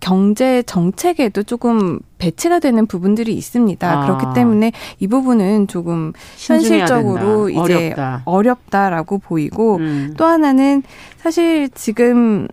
[0.00, 3.90] 경제 정책에도 조금 배치가 되는 부분들이 있습니다.
[3.90, 4.06] 아.
[4.06, 8.22] 그렇기 때문에 이 부분은 조금 현실적으로 이제 어렵다.
[8.24, 10.14] 어렵다 라고 보이고 음.
[10.16, 10.82] 또 하나는
[11.18, 12.48] 사실 지금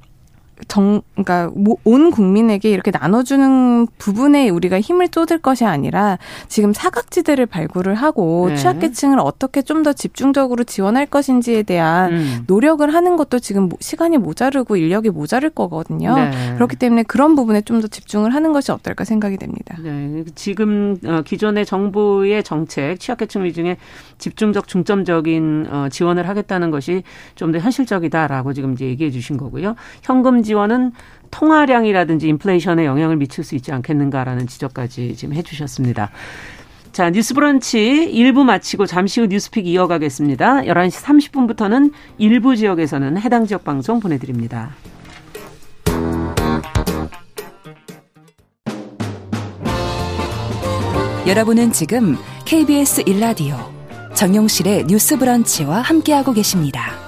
[0.68, 1.52] 정, 그러니까
[1.84, 6.18] 온 국민에게 이렇게 나눠주는 부분에 우리가 힘을 쏟을 것이 아니라
[6.50, 8.56] 지금 사각지대를 발굴을 하고 네.
[8.58, 12.44] 취약계층을 어떻게 좀 더 집중적으로 지원할 것인지에 대한 음.
[12.48, 16.16] 노력을 하는 것도 지금 시간이 모자르고 인력이 모자랄 거거든요.
[16.16, 16.32] 네.
[16.56, 19.78] 그렇기 때문에 그런 부분에 좀 더 집중을 하는 것이 어떨까 생각이 됩니다.
[19.84, 20.24] 네.
[20.34, 23.76] 지금 어, 기존의 정부의 정책 취약계층 위중에
[24.18, 27.04] 집중적 중점적인 어, 지원을 하겠다는 것이
[27.36, 29.76] 좀 더 현실적이다라고 지금 이제 얘기해 주신 거고요.
[30.02, 30.92] 현금 지원 은
[31.32, 36.12] 통화량이라든지 인플레이션에 영향을 미칠 수 있지 않겠는가라는 지적까지 지금 해주셨습니다.
[36.92, 40.62] 자, 뉴스 브런치 1부 마치고 잠시 후 뉴스픽 이어가겠습니다.
[40.62, 44.72] 11시 30분부터는 일부 지역에서는 해당 지역 방송 보내드립니다.
[51.28, 52.16] 여러분은 지금
[52.46, 53.58] KBS 1라디오
[54.14, 57.05] 정용실의 뉴스 브런치와 함께하고 계십니다.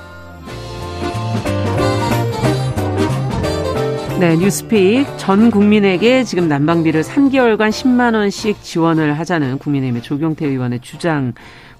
[4.19, 11.33] 네, 뉴스픽 전 국민에게 지금 난방비를 3개월간 10만 원씩 지원을 하자는 국민의힘의 조경태 의원의 주장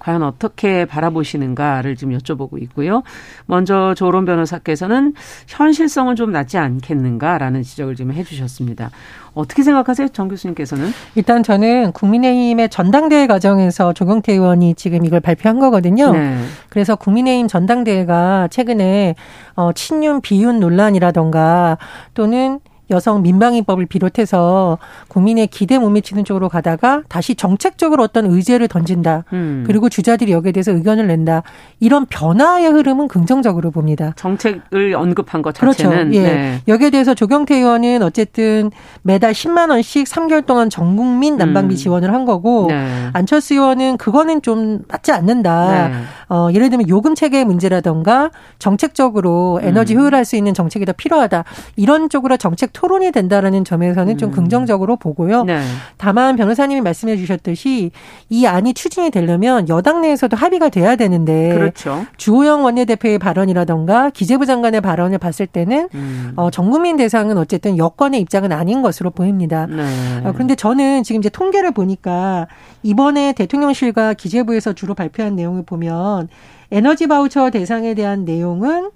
[0.08, 3.04] 과연 어떻게 바라보시는가를 지금 여쭤보고 있고요.
[3.46, 5.14] 먼저 조론 변호사께서는
[5.48, 8.90] 현실성은 좀 낮지 않겠는가라는 지적을 지금 해주셨습니다.
[9.34, 10.92] 어떻게 생각하세요, 정 교수님께서는?
[11.16, 16.14] 일단 저는 국민의힘의 전당대회 과정에서 조경태 의원이 지금 이걸 발표한 거거든요.
[16.14, 16.38] 네.
[16.70, 19.16] 그래서 국민의힘 전당대회가 최근에
[19.56, 21.78] 어, 친윤 비윤 논란이라던가
[22.14, 29.26] 또는 여성 민방위법을 비롯해서 국민의 기대 못 미치는 쪽으로 가다가 다시 정책적으로 어떤 의제를 던진다.
[29.34, 29.64] 음.
[29.68, 31.44] 그리고 주자들이 여기에 대해서 의견을 낸다.
[31.80, 34.14] 이런 변화의 흐름은 긍정적으로 봅니다.
[34.16, 35.92] 정책을 언급한 것 자체는.
[35.92, 36.16] 그렇죠.
[36.18, 36.22] 예.
[36.22, 36.62] 네.
[36.68, 38.72] 여기에 대해서 조경태 의원은 어쨌든
[39.02, 41.78] 매달 10만 원씩 3개월 동안 전 국민 난방비 음.
[41.78, 43.10] 지원을 한 거고 네.
[43.14, 45.90] 안철수 의원은 그거는 좀 맞지 않는다.
[45.90, 45.94] 네.
[46.30, 50.02] 어, 예를 들면 요금 체계의 문제라던가 정책적으로 에너지 음.
[50.02, 51.44] 효율할 수 있는 정책이 더 필요하다.
[51.76, 54.18] 이런 쪽으로 정책 토론이 된다라는 점에서는 음.
[54.20, 55.46] 좀 긍정적으로 보고요.
[55.46, 55.60] 네.
[55.98, 57.90] 다만 변호사님이 말씀해 주셨듯이
[58.30, 62.06] 이 안이 추진이 되려면 여당 내에서도 합의가 돼야 되는데 그렇죠.
[62.18, 66.34] 주호영 원내대표의 발언이라던가 기재부 장관의 발언을 봤을 때는 음.
[66.36, 69.66] 어, 전국민 대상은 어쨌든 여권의 입장은 아닌 것으로 보입니다.
[69.66, 69.82] 네.
[70.24, 72.46] 어, 그런데 저는 지금 이제 통계를 보니까
[72.84, 76.28] 이번에 대통령실과 기재부에서 주로 발표한 내용을 보면
[76.70, 78.92] 에너지 바우처 대상에 대한 내용은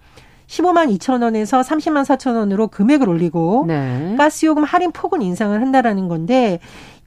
[0.51, 4.15] 15만 2천 원에서 30만 4천 원으로 금액을 올리고 네.
[4.17, 6.59] 가스요금 할인 폭은 인상을 한다라는 건데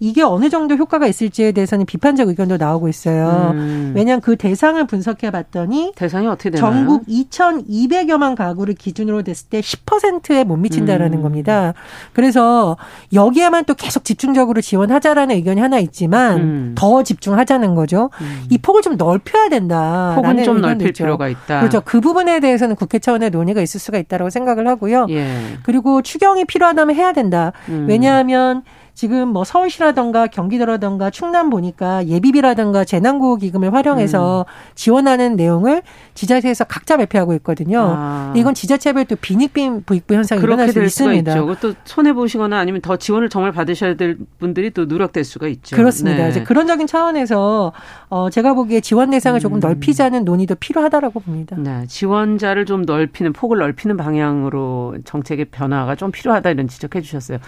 [0.04, 3.52] 이게 어느 정도 효과가 있을지에 대해서는 비판적 의견도 나오고 있어요.
[3.54, 3.92] 음.
[3.96, 6.70] 왜냐하면 그 대상을 분석해 봤더니 대상이 어떻게 되나요?
[6.70, 11.22] 전국 2,200여만 가구를 기준으로 됐을 때 10%에 못 미친다라는 음.
[11.22, 11.72] 겁니다.
[12.12, 12.76] 그래서
[13.14, 16.74] 여기에만 또 계속 집중적으로 지원하자라는 의견이 하나 있지만 음.
[16.76, 18.10] 더 집중하자는 거죠.
[18.20, 18.44] 음.
[18.50, 20.12] 이 폭을 좀 넓혀야 된다.
[20.16, 21.04] 폭은 좀 넓힐 있죠.
[21.04, 21.60] 필요가 있다.
[21.60, 21.80] 그렇죠.
[21.82, 25.06] 그 부분에 대해서는 국회 차원의 논의가 있을 수가 있다고 생각을 하고요.
[25.08, 25.26] 예.
[25.62, 27.52] 그리고 추경이 필요하다면 해야 된다.
[27.70, 27.86] 음.
[27.88, 28.62] 왜냐하면
[28.94, 34.72] 지금 뭐 서울시라던가 경기도라던가 충남 보니까 예비비라던가 재난구호 기금을 활용해서 음.
[34.76, 35.83] 지원하는 내용을
[36.14, 37.94] 지자체에서 각자 발표하고 있거든요.
[37.96, 38.33] 아.
[38.37, 41.35] 이건 지자체별 또 빈익빈 부익부 현상이 일어날 수 있습니다.
[41.61, 45.74] 또 손해 보시거나 아니면 더 지원을 정말 받으셔야 될 분들이 또 누락될 수가 있죠.
[45.74, 46.22] 그렇습니다.
[46.22, 46.30] 네.
[46.30, 47.72] 이제 그런적인 차원에서
[48.11, 49.61] 어 제가 보기에 지원 대상을 조금 음.
[49.61, 51.57] 넓히자는 논의도 필요하다라고 봅니다.
[51.59, 51.85] 네.
[51.88, 57.38] 지원자를 좀 넓히는 폭을 넓히는 방향으로 정책의 변화가 좀 필요하다 이런 지적해 주셨어요.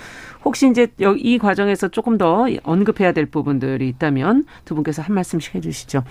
[0.45, 0.89] 혹시 이제
[1.37, 6.03] 이 과정에서 조금 더 언급해야 될 부분들이 있다면 두 분께서 한 말씀씩 해주시죠.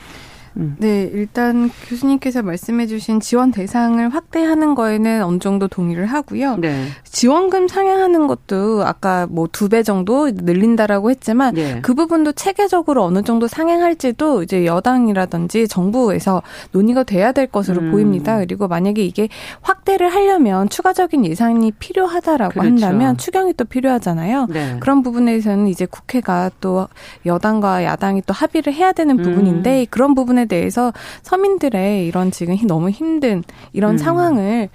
[0.57, 0.75] 음.
[0.79, 6.57] 네, 일단 교수님께서 말씀해주신 지원 대상을 확대하는 거에는 어느 정도 동의를 하고요.
[6.57, 6.87] 네.
[7.03, 11.79] 지원금 상향하는 것도 아까 뭐 두 배 정도 늘린다라고 했지만 네.
[11.81, 16.41] 그 부분도 체계적으로 어느 정도 상향할지도 이제 여당이라든지 정부에서
[16.71, 17.91] 논의가 돼야 될 것으로 음.
[17.91, 18.37] 보입니다.
[18.39, 19.27] 그리고 만약에 이게
[19.61, 22.85] 확대를 하려면 추가적인 예산이 필요하다라고 그렇죠.
[22.85, 24.47] 한다면 추경이 또 필요하잖아요.
[24.49, 24.77] 네.
[24.79, 26.87] 그런 부분에서는 이제 국회가 또
[27.25, 29.85] 여당과 야당이 또 합의를 해야 되는 부분인데 음.
[29.89, 33.97] 그런 부분에 대해서 서민들의 이런 지금 너무 힘든 이런 음.
[33.97, 34.69] 상황을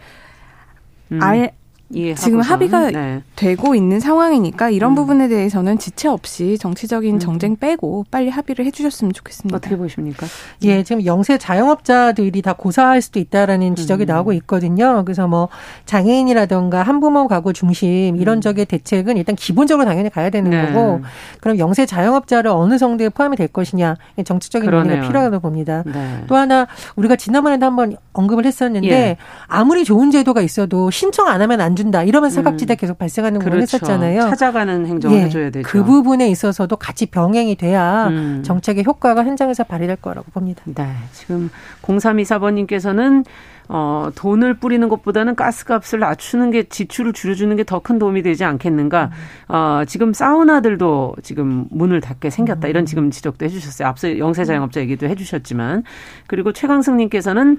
[1.13, 1.23] 음.
[1.23, 1.53] 알,
[1.93, 3.23] 지금 합의가 네.
[3.35, 4.95] 되고 있는 상황이니까 이런 음.
[4.95, 7.19] 부분에 대해서는 지체 없이 정치적인 음.
[7.19, 9.57] 정쟁 빼고 빨리 합의를 해주셨으면 좋겠습니다.
[9.57, 10.27] 어떻게 보십니까?
[10.63, 14.07] 예, 지금 영세 자영업자들이 다 고사할 수도 있다라는 지적이 음.
[14.07, 15.03] 나오고 있거든요.
[15.05, 15.49] 그래서 뭐
[15.87, 18.41] 장애인이라든가 한부모 가구 중심 이런 음.
[18.41, 20.67] 적의 대책은 일단 기본적으로 당연히 가야 되는 네.
[20.67, 21.01] 거고
[21.41, 25.83] 그럼 영세 자영업자를 어느 정도에 포함이 될 것이냐 정치적인 논의가 필요하다고 봅니다.
[25.87, 26.25] 네.
[26.29, 29.17] 또 하나 우리가 지난번에도 한번 언급을 했었는데 예.
[29.47, 32.03] 아무리 좋은 제도가 있어도 신청 안 하면 안 준다.
[32.03, 32.77] 이러면 사각지대 음.
[32.77, 33.77] 계속 발생하는 부분 그렇죠.
[33.77, 34.21] 했었잖아요.
[34.21, 35.23] 찾아가는 행정을 예.
[35.25, 35.69] 해줘야 되죠.
[35.69, 38.43] 그 부분에 있어서도 같이 병행이 돼야 음.
[38.45, 40.63] 정책의 효과가 현장에서 발휘될 거라고 봅니다.
[40.67, 40.87] 네.
[41.13, 41.51] 지금
[41.83, 43.25] 0324번님께서는
[43.73, 49.11] 어, 돈을 뿌리는 것보다는 가스값을 낮추는 게 지출을 줄여주는 게 더 큰 도움이 되지 않겠는가.
[49.49, 49.55] 음.
[49.55, 52.67] 어, 지금 사우나들도 지금 문을 닫게 생겼다.
[52.67, 53.87] 이런 지금 지적도 해주셨어요.
[53.87, 55.85] 앞서 영세 자영업자 얘기도 해주셨지만.
[56.27, 57.59] 그리고 최강승님께서는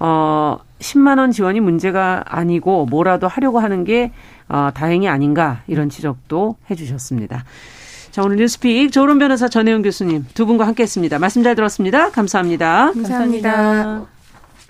[0.00, 4.10] 어, 10만 원 지원이 문제가 아니고 뭐라도 하려고 하는 게
[4.48, 7.44] 어, 다행이 아닌가 이런 지적도 해주셨습니다.
[8.10, 11.20] 자, 오늘 뉴스픽 조론 변호사 전혜영 교수님 두 분과 함께 했습니다.
[11.20, 12.10] 말씀 잘 들었습니다.
[12.10, 12.92] 감사합니다.
[12.92, 14.11] 감사합니다.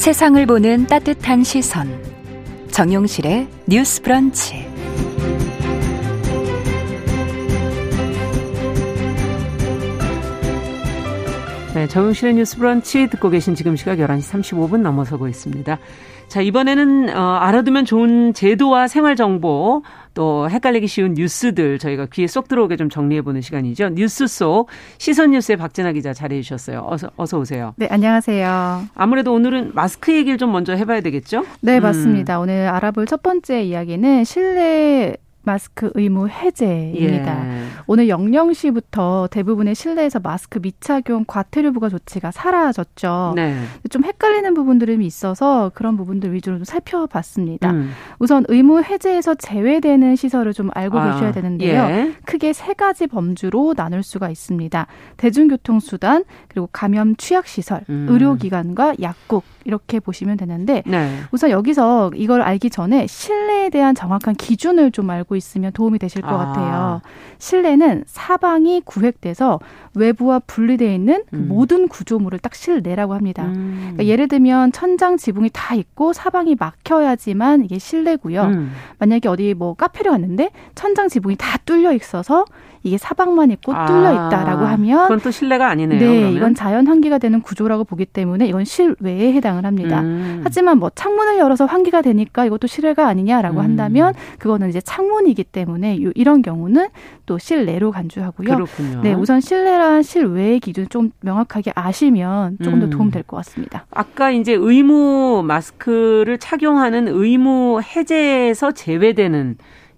[0.00, 1.86] 세상을 보는 따뜻한 시선.
[2.70, 4.66] 정용실의 뉴스 브런치.
[11.74, 15.78] 네, 정용실의 뉴스 브런치 듣고 계신 지금 시각 11시 35분 넘어서고 있습니다.
[16.28, 19.82] 자, 이번에는 어, 알아두면 좋은 제도와 생활 정보
[20.20, 23.88] 또 헷갈리기 쉬운 뉴스들 저희가 귀에 쏙 들어오게 좀 정리해 보는 시간이죠.
[23.94, 26.84] 뉴스 속 시선 뉴스의 박진아 기자 자리해 주셨어요.
[26.86, 27.72] 어서 어서 오세요.
[27.76, 28.82] 네, 안녕하세요.
[28.94, 31.46] 아무래도 오늘은 마스크 얘기를 좀 먼저 해 봐야 되겠죠?
[31.62, 31.82] 네, 음.
[31.84, 32.38] 맞습니다.
[32.38, 35.16] 오늘 알아볼 첫 번째 이야기는 실내
[35.50, 37.48] 마스크 의무 해제입니다.
[37.48, 37.64] 예.
[37.88, 43.32] 오늘 00시부터 대부분의 실내에서 마스크 미착용 과태료 부과 조치가 사라졌죠.
[43.34, 43.56] 네.
[43.90, 47.72] 좀 헷갈리는 부분들이 있어서 그런 부분들 위주로 좀 살펴봤습니다.
[47.72, 47.90] 음.
[48.20, 51.82] 우선 의무 해제에서 제외되는 시설을 좀 알고 아, 계셔야 되는데요.
[51.82, 52.12] 예.
[52.26, 54.86] 크게 세 가지 범주로 나눌 수가 있습니다.
[55.16, 58.06] 대중교통수단, 그리고 감염 취약시설, 음.
[58.08, 61.20] 의료기관과 약국 이렇게 보시면 되는데 네.
[61.32, 66.28] 우선 여기서 이걸 알기 전에 실내에 대한 정확한 기준을 좀 알고 있으면 도움이 되실 것
[66.28, 66.36] 아.
[66.36, 67.00] 같아요.
[67.38, 69.58] 실내는 사방이 구획돼서
[69.94, 71.48] 외부와 분리되어 있는 그 음.
[71.48, 73.44] 모든 구조물을 딱 실내라고 합니다.
[73.44, 73.78] 음.
[73.94, 78.42] 그러니까 예를 들면 천장 지붕이 다 있고 사방이 막혀야지만 이게 실내고요.
[78.42, 78.72] 음.
[78.98, 82.44] 만약에 어디 뭐 카페를 갔는데 천장 지붕이 다 뚫려 있어서
[82.82, 86.00] 이게 사방만 있고 아, 뚫려 있다라고 하면 그건 또 실내가 아니네요.
[86.00, 86.32] 네, 그러면?
[86.32, 90.00] 이건 자연 환기가 되는 구조라고 보기 때문에 이건 실외에 해당을 합니다.
[90.00, 90.40] 음.
[90.44, 93.64] 하지만 뭐 창문을 열어서 환기가 되니까 이것도 실외가 아니냐라고 음.
[93.64, 96.88] 한다면 그거는 이제 창문 이기 때문에 이런 경우는
[97.26, 98.54] 또 실내로 간주하고요.
[98.54, 99.00] 그렇군요.
[99.02, 102.90] 네, 우선 실내랑 실외의 기준 좀 명확하게 아시면 조금 더 음.
[102.90, 103.86] 도움 될 것 같습니다.
[103.90, 109.56] 아까 이제 의무 마스크를 착용하는 의무 해제에서 제외되는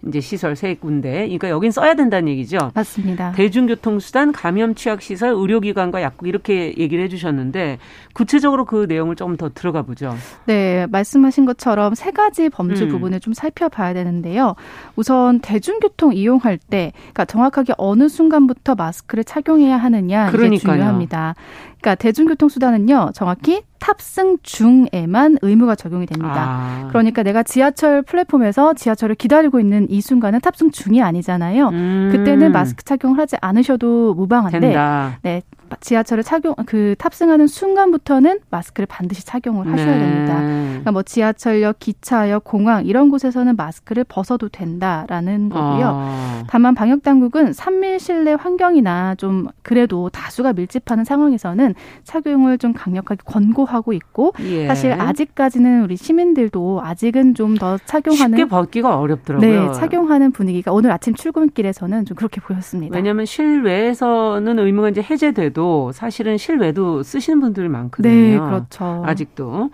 [0.08, 1.22] 이제 시설 세 군데.
[1.24, 2.72] 그러니까 여긴 써야 된다는 얘기죠.
[2.74, 3.32] 맞습니다.
[3.32, 7.78] 대중교통수단, 감염 취약 시설, 의료기관과 약국 이렇게 얘기를 해주셨는데
[8.12, 10.14] 구체적으로 그 내용을 조금 더 들어가 보죠.
[10.46, 12.88] 네, 말씀하신 것처럼 세 가지 범주 음.
[12.88, 14.54] 부분을 좀 살펴봐야 되는데요.
[14.96, 20.76] 우선 대중교통 이용할 때, 그러니까 정확하게 어느 순간부터 마스크를 착용해야 하느냐 이게 그러니까요.
[20.76, 21.34] 중요합니다.
[21.82, 26.34] 그러니까 대중교통 수단은요, 정확히 탑승 중에만 의무가 적용이 됩니다.
[26.36, 26.88] 아.
[26.88, 31.68] 그러니까 내가 지하철 플랫폼에서 지하철을 기다리고 있는 이 순간은 탑승 중이 아니잖아요.
[31.70, 32.08] 음.
[32.12, 35.18] 그때는 마스크 착용을 하지 않으셔도 무방한데, 된다.
[35.22, 35.42] 네,
[35.80, 40.00] 지하철을 착용 그 탑승하는 순간부터는 마스크를 반드시 착용을 하셔야 네.
[40.00, 40.38] 됩니다.
[40.38, 45.90] 그러니까 뭐 지하철역, 기차역, 공항 이런 곳에서는 마스크를 벗어도 된다라는 거고요.
[45.92, 46.42] 아.
[46.46, 51.71] 다만 방역 당국은 3밀 실내 환경이나 좀 그래도 다수가 밀집하는 상황에서는
[52.04, 54.66] 착용을 좀 강력하게 권고하고 있고 예.
[54.66, 59.66] 사실 아직까지는 우리 시민들도 아직은 좀 더 착용하는 쉽게 벗기가 어렵더라고요.
[59.66, 62.96] 네, 착용하는 분위기가 오늘 아침 출근길에서는 좀 그렇게 보였습니다.
[62.96, 68.12] 왜냐하면 실외에서는 의무가 이제 해제돼도 사실은 실외도 쓰시는 분들 많거든요.
[68.12, 69.02] 네, 그렇죠.
[69.06, 69.70] 아직도.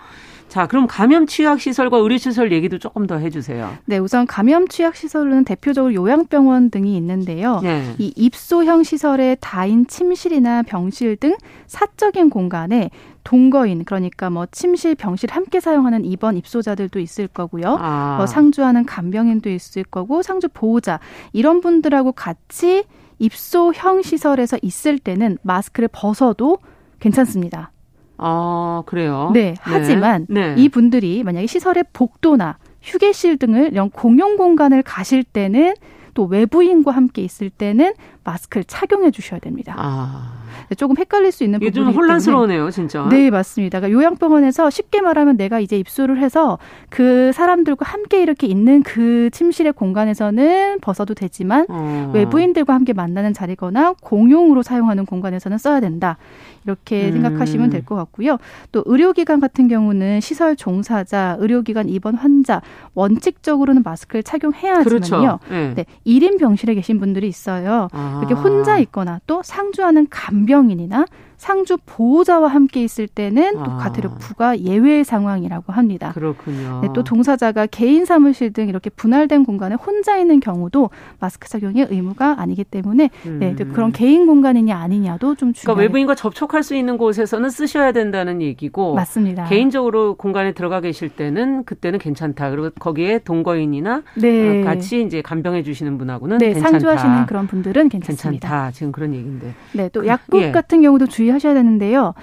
[0.58, 3.78] 자, 그럼 감염 취약 시설과 의료 시설 얘기도 조금 더 해주세요.
[3.84, 7.60] 네, 우선 감염 취약 시설은 대표적으로 요양병원 등이 있는데요.
[7.62, 7.94] 네.
[7.98, 11.36] 이 입소형 시설의 다인 침실이나 병실 등
[11.68, 12.90] 사적인 공간에
[13.22, 17.76] 동거인 그러니까 뭐 침실, 병실 함께 사용하는 입원 입소자들도 있을 거고요.
[17.78, 18.16] 아.
[18.16, 20.98] 뭐 상주하는 간병인도 있을 거고 상주 보호자
[21.32, 22.82] 이런 분들하고 같이
[23.20, 26.58] 입소형 시설에서 있을 때는 마스크를 벗어도
[26.98, 27.70] 괜찮습니다.
[28.18, 29.30] 아, 그래요?
[29.32, 29.54] 네.
[29.60, 30.54] 하지만 네.
[30.58, 35.74] 이 분들이 만약에 시설의 복도나 휴게실 등을 이런 공용 공간을 가실 때는
[36.14, 39.74] 또 외부인과 함께 있을 때는 마스크를 착용해 주셔야 됩니다.
[39.76, 40.32] 아.
[40.68, 43.06] 네, 조금 헷갈릴 수 있는 부분이 좀 혼란스러우네요, 진짜.
[43.08, 43.80] 네, 맞습니다.
[43.80, 46.58] 그러니까 요양병원에서 쉽게 말하면 내가 이제 입소를 해서
[46.90, 52.10] 그 사람들과 함께 이렇게 있는 그 침실의 공간에서는 벗어도 되지만 어.
[52.14, 56.18] 외부인들과 함께 만나는 자리거나 공용으로 사용하는 공간에서는 써야 된다.
[56.64, 57.12] 이렇게 음.
[57.12, 58.36] 생각하시면 될 것 같고요.
[58.72, 62.60] 또 의료기관 같은 경우는 시설 종사자, 의료기관 입원 환자
[62.94, 64.84] 원칙적으로는 마스크를 착용해야 하지만요.
[64.84, 65.38] 그렇죠.
[65.48, 65.74] 네.
[65.74, 67.88] 네, 1인 병실에 계신 분들이 있어요.
[67.92, 68.07] 아.
[68.18, 71.04] 이렇게 혼자 있거나 또 상주하는 간병인이나
[71.38, 73.76] 상주 보호자와 함께 있을 때는 또 아.
[73.78, 76.12] 과태료 부과 예외 상황이라고 합니다.
[76.12, 76.80] 그렇군요.
[76.82, 82.40] 네, 또 동사자가 개인 사무실 등 이렇게 분할된 공간에 혼자 있는 경우도 마스크 착용이 의무가
[82.40, 83.38] 아니기 때문에 음.
[83.38, 85.74] 네, 그런 개인 공간이냐 아니냐도 좀 중요해요.
[85.74, 89.44] 그러니까 외부인과 접촉할 수 있는 곳에서는 쓰셔야 된다는 얘기고 맞습니다.
[89.44, 92.50] 개인적으로 공간에 들어가 계실 때는 그때는 괜찮다.
[92.50, 94.62] 그리고 거기에 동거인이나 네.
[94.62, 96.70] 어, 같이 이제 간병해 주시는 분하고는 네, 괜찮다.
[96.70, 98.48] 상주하시는 그런 분들은 괜찮습니다.
[98.48, 98.70] 괜찮다.
[98.72, 99.54] 지금 그런 얘기인데.
[99.72, 100.50] 네, 또 약국 예.
[100.50, 102.14] 같은 경우도 주의 주의하셔야 되는데요.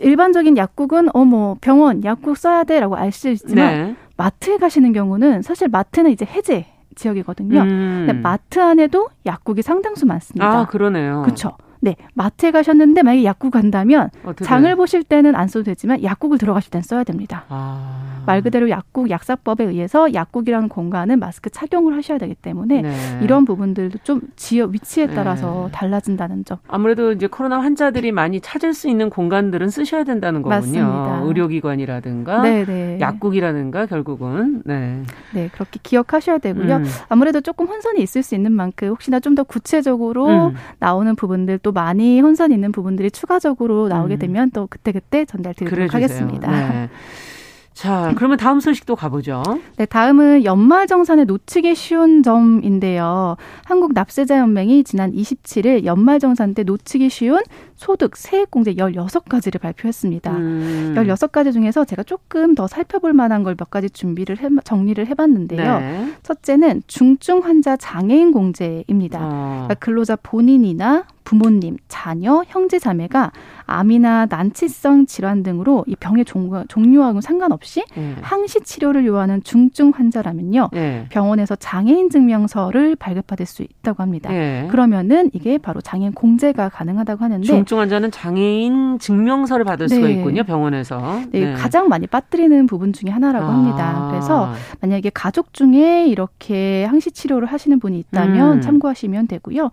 [0.00, 3.96] 일반적인 약국은 어 뭐 병원 약국 써야 돼라고 알 수 있지만 네.
[4.16, 6.64] 마트에 가시는 경우는 사실 마트는 이제 해제
[6.96, 7.60] 지역이거든요.
[7.60, 8.04] 음.
[8.06, 10.60] 근데 마트 안에도 약국이 상당수 많습니다.
[10.60, 11.22] 아 그러네요.
[11.22, 11.52] 그렇죠.
[11.80, 14.10] 네, 마트에 가셨는데 만약에 약국 간다면
[14.42, 17.44] 장을 보실 때는 안 써도 되지만 약국을 들어가실 때는 써야 됩니다.
[17.50, 18.07] 아.
[18.28, 22.90] 말 그대로 약국 약사법에 의해서 약국이라는 공간은 마스크 착용을 하셔야 되기 때문에 네.
[23.22, 25.14] 이런 부분들도 좀 지역 위치에 네.
[25.14, 25.72] 따라서 네.
[25.72, 26.58] 달라진다는 점.
[26.68, 30.56] 아무래도 이제 코로나 환자들이 많이 찾을 수 있는 공간들은 쓰셔야 된다는 거군요.
[30.58, 31.20] 맞습니다.
[31.24, 32.64] 의료기관이라든가 네네.
[32.66, 32.98] 네.
[33.00, 35.02] 약국이라든가 결국은 네.
[35.32, 36.76] 네 그렇게 기억하셔야 되고요.
[36.76, 36.84] 음.
[37.08, 40.54] 아무래도 조금 혼선이 있을 수 있는 만큼 혹시나 좀 더 구체적으로 음.
[40.80, 44.18] 나오는 부분들 또 많이 혼선 있는 부분들이 추가적으로 나오게 음.
[44.18, 46.50] 되면 또 그때 그때 전달드리도록 하겠습니다.
[46.50, 46.88] 네.
[47.78, 49.40] 자, 그러면 다음 소식도 가보죠.
[49.76, 53.36] 네, 다음은 연말 정산에 놓치기 쉬운 점인데요.
[53.66, 57.38] 한국 납세자 연맹이 지난 27일 연말 정산 때 놓치기 쉬운
[57.76, 60.32] 소득, 세액공제 16가지를 발표했습니다.
[60.32, 60.94] 음.
[60.96, 65.78] 16가지 중에서 제가 조금 더 살펴볼 만한 걸 몇 가지 준비를 해, 정리를 해봤는데요.
[65.78, 66.12] 네.
[66.24, 69.18] 첫째는 중증 환자 장애인 공제입니다.
[69.22, 69.66] 어.
[69.68, 73.32] 그러니까 근로자 본인이나 부모님, 자녀, 형제, 자매가
[73.66, 78.14] 암이나 난치성 질환 등으로 이 병의 종류하고 상관없이 네.
[78.22, 80.70] 항시 치료를 요하는 중증 환자라면요.
[80.72, 81.04] 네.
[81.10, 84.30] 병원에서 장애인 증명서를 발급받을 수 있다고 합니다.
[84.30, 84.68] 네.
[84.70, 90.14] 그러면은 이게 바로 장애인 공제가 가능하다고 하는데 중증 환자는 장애인 증명서를 받을 수가 네.
[90.14, 90.44] 있군요.
[90.44, 91.20] 병원에서.
[91.30, 93.50] 네, 네, 가장 많이 빠뜨리는 부분 중에 하나라고 아.
[93.50, 94.08] 합니다.
[94.10, 98.60] 그래서 만약에 가족 중에 이렇게 항시 치료를 하시는 분이 있다면 음.
[98.62, 99.70] 참고하시면 되고요.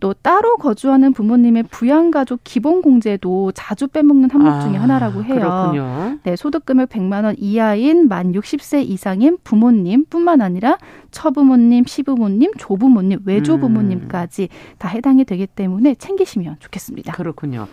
[0.00, 5.34] 또 따로 거주하는 부모님의 부양가족 기본공제도 자주 빼먹는 항목 아, 중에 하나라고 해요.
[5.36, 6.18] 그렇군요.
[6.22, 10.78] 네, 소득 금액 100만 원 이하인 만 60세 이상인 부모님뿐만 아니라
[11.10, 14.74] 처부모님, 시부모님, 조부모님, 외조부모님까지 음.
[14.78, 17.12] 다 해당이 되기 때문에 챙기시면 좋겠습니다.
[17.12, 17.68] 그렇군요.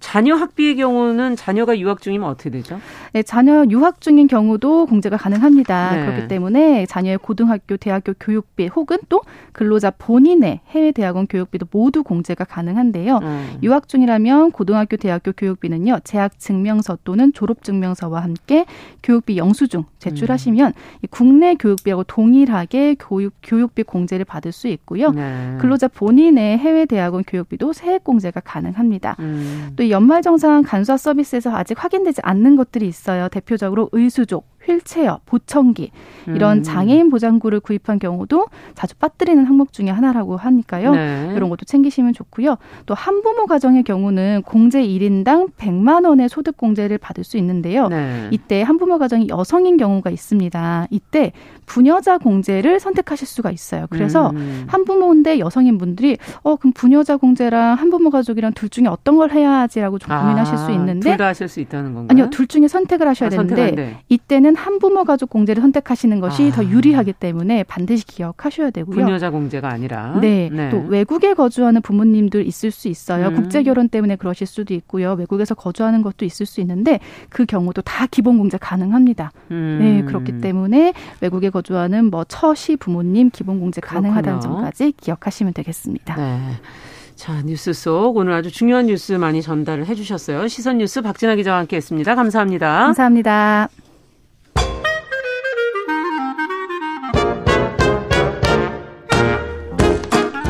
[0.00, 2.80] 자녀 학비의 경우는 자녀가 유학 중이면 어떻게 되죠?
[3.12, 5.94] 네, 자녀 유학 중인 경우도 공제가 가능합니다.
[5.94, 6.06] 네.
[6.06, 9.20] 그렇기 때문에 자녀의 고등학교, 대학교 교육비 혹은 또
[9.60, 13.18] 근로자 본인의 해외 대학원 교육비도 모두 공제가 가능한데요.
[13.18, 13.58] 음.
[13.62, 15.98] 유학 중이라면 고등학교, 대학교 교육비는요.
[16.02, 18.64] 재학 증명서 또는 졸업 증명서와 함께
[19.02, 21.06] 교육비 영수증 제출하시면 음.
[21.10, 25.10] 국내 교육비하고 동일하게 교육 교육비 공제를 받을 수 있고요.
[25.10, 25.58] 네.
[25.60, 29.16] 근로자 본인의 해외 대학원 교육비도 세액 공제가 가능합니다.
[29.18, 29.74] 음.
[29.76, 33.28] 또 연말정산 간소화 서비스에서 아직 확인되지 않는 것들이 있어요.
[33.28, 35.90] 대표적으로 의수족, 휠체어, 보청기
[36.28, 36.62] 이런 음.
[36.62, 40.92] 장애인 보장구를 구입한 경우도 자주 빠뜨리는 항목 중에 하나라고 하니까요.
[40.94, 41.32] 네.
[41.34, 42.56] 이런 것도 챙기시면 좋고요.
[42.86, 47.88] 또 한부모 가정의 경우는 공제 1인당 100만 원의 소득 공제를 받을 수 있는데요.
[47.88, 48.28] 네.
[48.30, 50.86] 이때 한부모 가정이 여성인 경우가 있습니다.
[50.90, 51.32] 이때
[51.66, 53.86] 부녀자 공제를 선택하실 수가 있어요.
[53.90, 54.64] 그래서 음.
[54.68, 59.98] 한부모인데 여성인 분들이 어 그럼 부녀자 공제랑 한부모 가족이랑 둘 중에 어떤 걸 해야 하지라고
[59.98, 62.06] 좀 고민하실 아, 수 있는데 둘 다 하실 수 있다는 건가요?
[62.10, 63.98] 아니요, 둘 중에 선택을 하셔야 아, 되는데 선택한데.
[64.08, 66.56] 이때는 한부모 가족 공제를 선택하시는 것이 아.
[66.56, 68.94] 더 유리하기 때문에 반드시 기억하셔야 되고요.
[68.94, 70.70] 부녀자 공제가 아니라 네, 네.
[70.70, 73.28] 또 외국에 거주하는 부모님들 있을 수 있어요.
[73.28, 73.34] 음.
[73.34, 75.12] 국제 결혼 때문에 그러실 수도 있고요.
[75.12, 79.32] 외국에서 거주하는 것도 있을 수 있는데 그 경우도 다 기본 공제 가능합니다.
[79.50, 79.78] 음.
[79.80, 86.16] 네, 그렇기 때문에 외국에 거주하는 뭐 처시 부모님 기본 공제 가능하다는 점까지 기억하시면 되겠습니다.
[86.16, 86.38] 네.
[87.20, 90.48] 자, 뉴스 속 오늘 아주 중요한 뉴스 많이 전달을 해주셨어요.
[90.48, 92.14] 시선 뉴스 박진아 기자와 함께했습니다.
[92.14, 92.84] 감사합니다.
[92.84, 93.68] 감사합니다.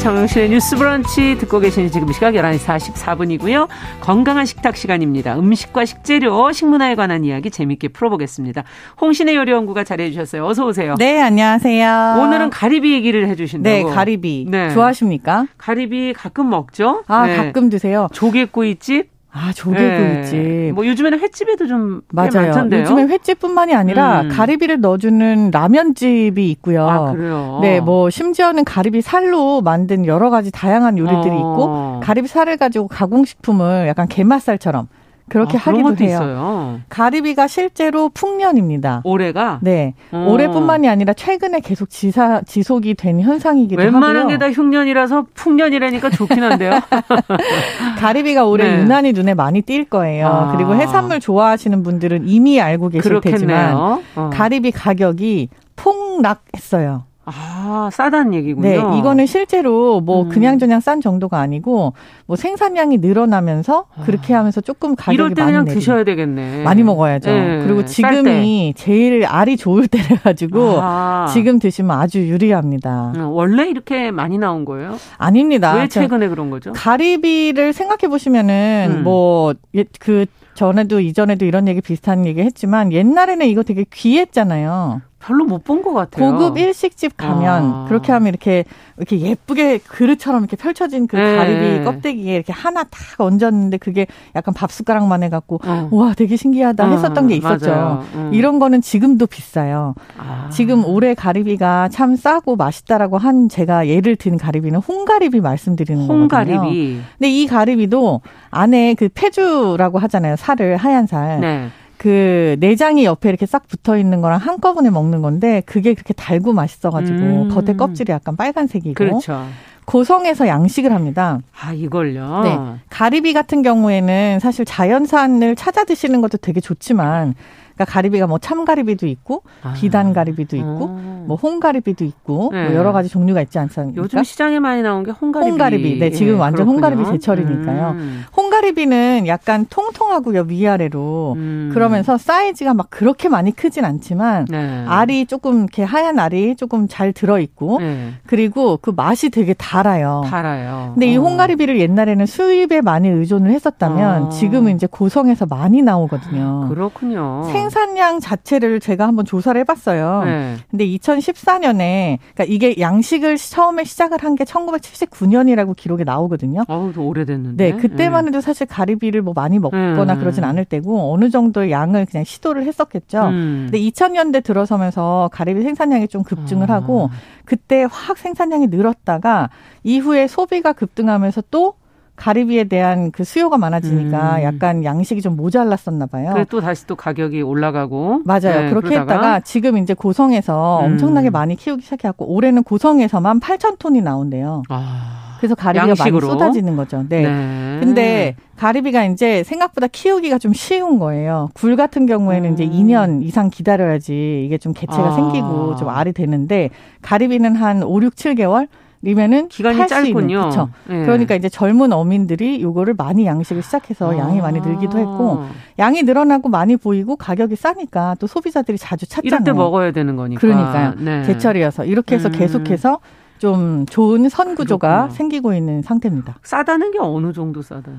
[0.00, 3.68] 정영실의 뉴스 브런치 듣고 계신 지금 시각 11시 44분이고요.
[4.00, 5.38] 건강한 식탁 시간입니다.
[5.38, 8.64] 음식과 식재료, 식문화에 관한 이야기 재밌게 풀어보겠습니다.
[8.98, 10.46] 홍신의 요리연구가 잘해주셨어요.
[10.46, 10.94] 어서 오세요.
[10.98, 12.16] 네, 안녕하세요.
[12.18, 13.62] 오늘은 가리비 얘기를 해주신다고.
[13.62, 14.46] 네, 가리비.
[14.48, 14.70] 네.
[14.70, 15.46] 좋아하십니까?
[15.58, 17.04] 가리비 가끔 먹죠?
[17.06, 17.36] 아, 네.
[17.36, 18.08] 가끔 드세요.
[18.12, 19.09] 조개구이집?
[19.32, 20.38] 아, 조개구이집.
[20.38, 20.72] 네.
[20.72, 22.30] 뭐 요즘에는 횟집에도 좀 맞아요.
[22.34, 22.82] 많던데요.
[22.82, 24.28] 요즘에 횟집뿐만이 아니라 음.
[24.28, 26.88] 가리비를 넣어주는 라면집이 있고요.
[26.88, 27.58] 아, 그래요?
[27.62, 31.36] 네, 뭐 심지어는 가리비 살로 만든 여러 가지 다양한 요리들이 어.
[31.36, 34.88] 있고 가리비 살을 가지고 가공식품을 약간 게맛살처럼
[35.30, 36.08] 그렇게 아, 하기도 해요.
[36.08, 36.80] 있어요.
[36.90, 39.00] 가리비가 실제로 풍년입니다.
[39.04, 39.58] 올해가?
[39.62, 39.94] 네.
[40.12, 40.26] 어.
[40.28, 44.18] 올해뿐만이 아니라 최근에 계속 지사, 지속이 된 현상이기도 웬만한 하고요.
[44.18, 46.72] 웬만한 게 다 흉년이라서 풍년이라니까 좋긴 한데요.
[47.98, 48.82] 가리비가 올해 네.
[48.82, 50.26] 유난히 눈에 많이 띌 거예요.
[50.26, 50.52] 아.
[50.56, 53.38] 그리고 해산물 좋아하시는 분들은 이미 알고 계실 그렇겠네요.
[53.38, 53.74] 테지만
[54.16, 54.30] 어.
[54.32, 57.04] 가리비 가격이 폭락했어요.
[57.32, 58.68] 아, 싸다는 얘기군요.
[58.68, 60.28] 네, 이거는 실제로 뭐 음.
[60.28, 61.94] 그냥저냥 싼 정도가 아니고
[62.26, 64.02] 뭐 생산량이 늘어나면서 아.
[64.04, 66.62] 그렇게 하면서 조금 가격이 이럴 때 그냥 드셔야 되겠네.
[66.62, 67.30] 많이 먹어야죠.
[67.30, 71.26] 네, 그리고 지금이 제일 알이 좋을 때래 가지고 아.
[71.32, 73.12] 지금 드시면 아주 유리합니다.
[73.16, 74.96] 음, 원래 이렇게 많이 나온 거예요?
[75.18, 75.74] 아닙니다.
[75.74, 76.72] 왜 최근에 그런 거죠?
[76.72, 79.02] 가리비를 생각해 보시면은 음.
[79.04, 85.00] 뭐그 전에도 이전에도 이런 얘기 비슷한 얘기 했지만 옛날에는 이거 되게 귀했잖아요.
[85.20, 86.32] 별로 못 본 것 같아요.
[86.32, 87.84] 고급 일식집 가면 아.
[87.86, 88.64] 그렇게 하면 이렇게
[88.96, 91.36] 이렇게 예쁘게 그릇처럼 이렇게 펼쳐진 그 네.
[91.36, 95.88] 가리비 껍데기에 이렇게 하나 딱 얹었는데 그게 약간 밥 숟가락만 해갖고 어.
[95.92, 98.04] 와 되게 신기하다 했었던 어, 게 있었죠.
[98.14, 98.30] 음.
[98.32, 99.94] 이런 거는 지금도 비싸요.
[100.18, 100.48] 아.
[100.50, 106.52] 지금 올해 가리비가 참 싸고 맛있다라고 한 제가 예를 든 가리비는 홍가리비 말씀드리는 홍가리비.
[106.56, 107.00] 거거든요.
[107.18, 110.36] 근데 이 가리비도 안에 그 폐주라고 하잖아요.
[110.36, 111.40] 살을 하얀 살.
[111.40, 111.68] 네.
[112.00, 117.18] 그 내장이 옆에 이렇게 싹 붙어 있는 거랑 한꺼번에 먹는 건데 그게 그렇게 달고 맛있어가지고
[117.18, 117.48] 음.
[117.50, 119.44] 겉에 껍질이 약간 빨간색이고 그렇죠.
[119.84, 121.40] 고성에서 양식을 합니다.
[121.60, 122.40] 아 이걸요?
[122.42, 122.58] 네.
[122.88, 127.34] 가리비 같은 경우에는 사실 자연산을 찾아 드시는 것도 되게 좋지만
[127.80, 129.72] 그러니까 가리비가 뭐 참가리비도 있고 아.
[129.72, 131.24] 비단가리비도 있고 어.
[131.26, 132.68] 뭐 홍가리비도 있고 네.
[132.68, 134.02] 뭐 여러 가지 종류가 있지 않습니까?
[134.02, 135.50] 요즘 시장에 많이 나온 게 홍가리비.
[135.50, 135.98] 홍가리비.
[135.98, 136.86] 네, 지금 예, 완전 그렇군요.
[136.86, 137.90] 홍가리비 제철이니까요.
[137.92, 138.24] 음.
[138.36, 141.70] 홍가리비는 약간 통통하고요 위아래로 음.
[141.72, 144.84] 그러면서 사이즈가 막 그렇게 많이 크진 않지만 네.
[144.86, 148.12] 알이 조금 이렇게 하얀 알이 조금 잘 들어 있고 네.
[148.26, 150.22] 그리고 그 맛이 되게 달아요.
[150.26, 150.92] 달아요.
[150.94, 151.10] 근데 어.
[151.10, 154.28] 이 홍가리비를 옛날에는 수입에 많이 의존을 했었다면 어.
[154.30, 156.66] 지금은 이제 고성에서 많이 나오거든요.
[156.68, 157.44] 그렇군요.
[157.52, 160.24] 생 산량 자체를 제가 한번 조사를 해봤어요.
[160.24, 160.56] 네.
[160.70, 166.64] 근데 2014년에 그러니까 이게 양식을 처음에 시작을 한 게 1979년이라고 기록에 나오거든요.
[166.68, 167.72] 아우, 오래됐는데.
[167.72, 170.18] 네, 그때만 해도 사실 가리비를 뭐 많이 먹거나 음.
[170.18, 173.20] 그러진 않을 때고 어느 정도의 양을 그냥 시도를 했었겠죠.
[173.28, 173.68] 음.
[173.70, 176.74] 근데 2000년대 들어서면서 가리비 생산량이 좀 급증을 아.
[176.74, 177.10] 하고
[177.44, 179.50] 그때 확 생산량이 늘었다가
[179.82, 181.74] 이후에 소비가 급등하면서 또
[182.20, 184.42] 가리비에 대한 그 수요가 많아지니까 음.
[184.42, 186.32] 약간 양식이 좀 모자랐었나 봐요.
[186.34, 188.40] 그래 또 다시 또 가격이 올라가고 맞아요.
[188.42, 189.14] 네, 그렇게 그러다가.
[189.14, 190.84] 했다가 지금 이제 고성에서 음.
[190.84, 194.62] 엄청나게 많이 키우기 시작해갖고 올해는 고성에서만 8천 톤이 나온대요.
[194.68, 195.36] 아.
[195.38, 196.26] 그래서 가리비가 양식으로?
[196.26, 197.06] 많이 쏟아지는 거죠.
[197.08, 197.22] 네.
[197.22, 197.78] 네.
[197.80, 201.48] 근데 가리비가 이제 생각보다 키우기가 좀 쉬운 거예요.
[201.54, 202.52] 굴 같은 경우에는 음.
[202.52, 205.12] 이제 2년 이상 기다려야지 이게 좀 개체가 아.
[205.12, 206.68] 생기고 좀 알이 되는데
[207.00, 208.68] 가리비는 한 5, 6, 7개월
[209.02, 210.38] 이면은 기간이 짧군요.
[210.40, 210.68] 그렇죠.
[210.86, 211.02] 네.
[211.04, 214.18] 그러니까 이제 젊은 어민들이 요거를 많이 양식을 시작해서 아.
[214.18, 215.44] 양이 많이 늘기도 했고
[215.78, 219.28] 양이 늘어나고 많이 보이고 가격이 싸니까 또 소비자들이 자주 찾잖아요.
[219.28, 220.40] 이럴 때 먹어야 되는 거니까.
[220.40, 220.94] 그러니까요.
[220.98, 221.24] 네.
[221.24, 222.32] 제철이어서 이렇게 해서 음.
[222.32, 222.98] 계속해서
[223.38, 225.14] 좀 좋은 선구조가 그렇구나.
[225.14, 226.36] 생기고 있는 상태입니다.
[226.42, 227.90] 싸다는 게 어느 정도 싸다?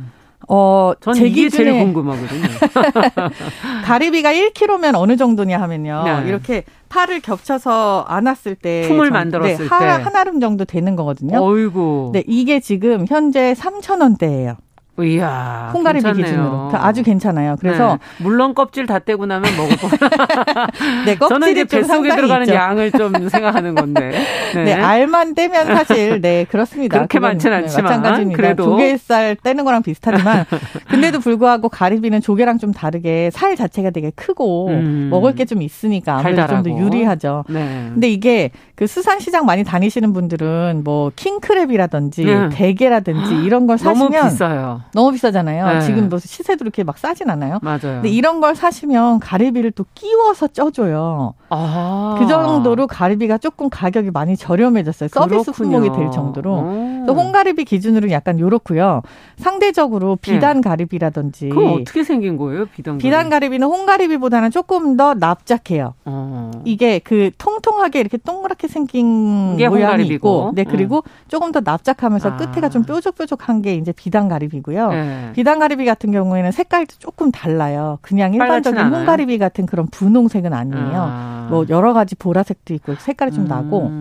[0.48, 2.44] 어, 제 이게 제일 궁금하거든요.
[3.86, 6.04] 가리비가 1kg면 어느 정도냐 하면요.
[6.06, 6.28] 네.
[6.28, 11.42] 이렇게 팔을 겹쳐서 안았을 때 품을 정, 만들었을 네, 때한 알음 정도 되는 거거든요.
[11.42, 12.12] 어이구.
[12.14, 14.58] 네, 이게 지금 현재 3,000원대예요.
[15.04, 16.26] 이야, 홍가리비 괜찮네요.
[16.26, 17.56] 기준으로 아주 괜찮아요.
[17.60, 18.24] 그래서 네.
[18.24, 19.88] 물론 껍질 다 떼고 나면 먹을 거.
[21.06, 22.56] 네, 저는 이제 뱃속에 들어가는 있죠.
[22.56, 24.12] 양을 좀 생각하는 건데.
[24.56, 24.64] 네.
[24.64, 26.98] 네, 알만 떼면 사실 네 그렇습니다.
[26.98, 28.38] 그렇게 많지는 네, 않지만 마찬가지입니다.
[28.42, 30.46] 그래도 조개살 떼는 거랑 비슷하지만
[30.90, 35.08] 근데도 불구하고 가리비는 조개랑 좀 다르게 살 자체가 되게 크고 음.
[35.12, 37.44] 먹을 게 좀 있으니까 아무래도 좀더 유리하죠.
[37.50, 37.90] 네.
[37.94, 42.50] 근데 이게 그 수산시장 많이 다니시는 분들은 뭐 킹크랩이라든지 네.
[42.50, 44.82] 대게라든지 이런 걸 사시면 너무 비싸요.
[44.94, 45.68] 너무 비싸잖아요.
[45.68, 45.82] 네.
[45.82, 47.60] 지금 뭐 시세도 이렇게 막 싸진 않아요.
[47.62, 47.80] 맞아요.
[47.82, 51.34] 근데 이런 걸 사시면 가리비를 또 끼워서 쪄줘요.
[51.50, 52.16] 아.
[52.20, 55.10] 그 정도로 가리비가 조금 가격이 많이 저렴해졌어요.
[55.10, 57.06] 서비스 품목이 될 정도로.
[57.08, 59.02] 또 홍가리비 기준으로는 약간 요렇고요.
[59.38, 60.70] 상대적으로 비단 네.
[60.70, 61.50] 가리비라든지.
[61.50, 62.66] 그럼 어떻게 생긴 거예요?
[62.68, 63.04] 비단 가리비?
[63.04, 65.94] 비단 가리비는 홍가리비보다는 조금 더 납작해요.
[66.06, 66.52] 어.
[66.66, 70.14] 이게 그 통통하게 이렇게 동그랗게 생긴 게 모양이 홍가리비고.
[70.16, 71.10] 있고, 네 그리고 음.
[71.28, 72.38] 조금 더 납작하면서 아.
[72.38, 74.81] 끝에가 좀 뾰족뾰족한 게 이제 비단 가리비고요.
[74.82, 74.90] 있고요.
[74.90, 75.32] 네.
[75.34, 78.00] 비단가리비 같은 경우에는 색깔도 조금 달라요.
[78.02, 80.94] 그냥 일반적인 홍가리비 같은 그런 분홍색은 아니에요.
[80.96, 81.48] 아.
[81.50, 83.48] 뭐 여러 가지 보라색도 있고 색깔이 좀 음.
[83.48, 83.92] 나고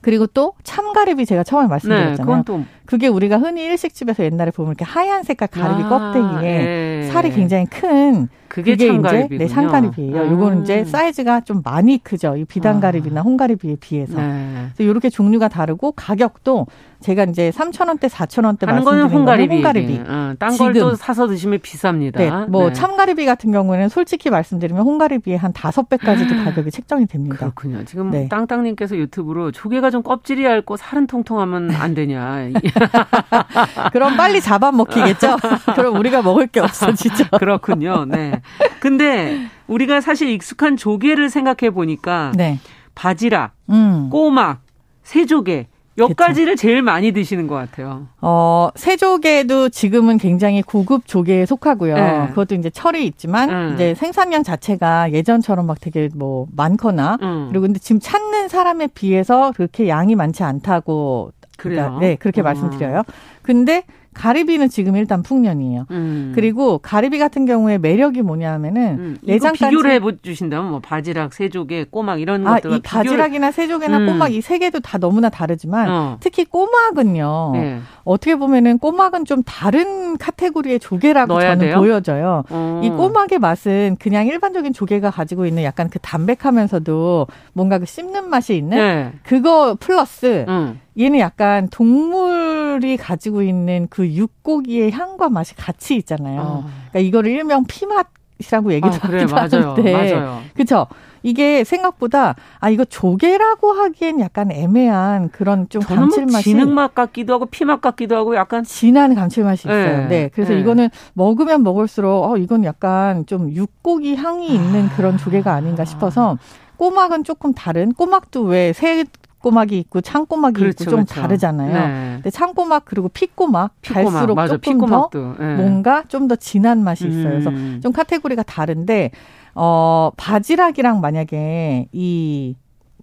[0.00, 2.44] 그리고 또 참가리비 제가 처음에 말씀드렸잖아요.
[2.46, 7.10] 네, 그게 우리가 흔히 일식집에서 옛날에 보면 이렇게 하얀 색깔 가리비 아, kov대기에 네.
[7.10, 10.22] 살이 굉장히 큰 그게, 그게 이제 네, 참가리비예요.
[10.22, 10.30] 음.
[10.30, 12.36] 요거는 이제 사이즈가 좀 많이 크죠.
[12.36, 13.24] 이 비단가리비나 아.
[13.24, 14.16] 홍가리비에 비해서.
[14.16, 14.68] 네.
[14.76, 16.68] 그래서 이렇게 종류가 다르고 가격도
[17.00, 19.54] 제가 이제 3,000원대, 4,000원대 말씀드린 거는 홍가리비.
[19.56, 20.00] 홍가리비.
[20.06, 22.16] 어, 딴걸 또 사서 드시면 비쌉니다.
[22.16, 22.30] 네.
[22.48, 22.72] 뭐 네.
[22.72, 27.36] 참가리비 같은 경우는 솔직히 말씀드리면 홍가리비의 한 5배까지도 가격이 책정이 됩니다.
[27.36, 27.84] 그렇군요.
[27.84, 28.28] 지금 네.
[28.28, 32.50] 땅땅님께서 유튜브로 조개가 좀 껍질이 얇고 살은 통통하면 안 되냐.
[33.92, 35.36] 그럼 빨리 잡아먹히겠죠?
[35.74, 37.24] 그럼 우리가 먹을 게 없어지죠.
[37.38, 38.04] 그렇군요.
[38.06, 38.40] 네.
[38.80, 42.58] 근데 우리가 사실 익숙한 조개를 생각해 보니까 네.
[42.94, 44.08] 바지락, 음.
[44.10, 44.60] 꼬막,
[45.02, 45.66] 새조개.
[45.96, 48.08] 몇 가지를 제일 많이 드시는 것 같아요.
[48.20, 51.94] 어, 새조개도 지금은 굉장히 고급 조개에 속하고요.
[51.94, 52.26] 네.
[52.30, 53.70] 그것도 이제 철이 있지만 음.
[53.74, 57.46] 이제 생산량 자체가 예전처럼 막 되게 뭐 많거나 음.
[57.48, 61.76] 그리고 근데 지금 찾는 사람에 비해서 그렇게 양이 많지 않다고 그래요.
[61.76, 62.44] 그러니까, 네, 그렇게 음.
[62.44, 63.02] 말씀드려요.
[63.42, 63.84] 근데
[64.14, 65.86] 가리비는 지금 일단 풍년이에요.
[65.90, 66.32] 음.
[66.34, 69.16] 그리고 가리비 같은 경우에 매력이 뭐냐면은 음.
[69.22, 74.06] 내장까지 비교를 해 주신다면 뭐 바지락, 새조개, 꼬막 이런 아, 것들 이 바지락이나 새조개나 음.
[74.06, 76.16] 꼬막 이 세 개도 다 너무나 다르지만 어.
[76.20, 77.50] 특히 꼬막은요.
[77.54, 77.80] 네.
[78.04, 81.78] 어떻게 보면은 꼬막은 좀 다른 카테고리의 조개라고 저는 돼요?
[81.78, 82.44] 보여져요.
[82.50, 82.80] 어.
[82.84, 88.56] 이 꼬막의 맛은 그냥 일반적인 조개가 가지고 있는 약간 그 담백하면서도 뭔가 그 씹는 맛이
[88.56, 89.12] 있는 네.
[89.22, 90.78] 그거 플러스 음.
[90.98, 96.40] 얘는 약간 동물이 가지고 있는 그 육고기의 향과 맛이 같이 있잖아요.
[96.40, 96.64] 어.
[96.90, 98.06] 그러니까 이거를 일명 피맛
[98.38, 100.14] 이라고 얘기도 아, 그래, 하는데, 맞아요.
[100.16, 100.40] 맞아요.
[100.54, 100.86] 그렇죠.
[101.22, 107.80] 이게 생각보다 아 이거 조개라고 하기엔 약간 애매한 그런 좀뭐 감칠맛이 진흙맛 같기도 하고 피맛
[107.80, 109.98] 같기도 하고 약간 진한 감칠맛이 있어요.
[110.02, 110.06] 네.
[110.08, 110.30] 네.
[110.34, 110.60] 그래서 네.
[110.60, 116.36] 이거는 먹으면 먹을수록 어 이건 약간 좀 육고기 향이 있는 그런 조개가 아닌가 싶어서
[116.76, 119.04] 꼬막은 조금 다른 꼬막도 왜 새
[119.44, 121.20] 꼬막이 있고 창꼬막이 그렇죠, 있고 좀 그렇죠.
[121.20, 121.72] 다르잖아요.
[121.72, 122.12] 네.
[122.16, 125.34] 근데 창꼬막 그리고 피꼬막, 피꼬막 갈수록 맞아, 조금 피꼬막도.
[125.36, 125.54] 더 네.
[125.56, 127.30] 뭔가 좀 더 진한 맛이 있어요.
[127.30, 127.80] 그래서 음.
[127.82, 129.10] 좀 카테고리가 다른데
[129.54, 132.54] 어 바지락이랑 만약에 이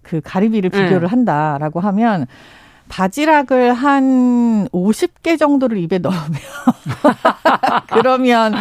[0.04, 0.78] 그 가리비를 네.
[0.86, 1.08] 비교를 네.
[1.08, 2.26] 한다라고 하면
[2.90, 6.20] 바지락을 한 50개 정도를 입에 넣으면
[7.88, 8.54] 그러면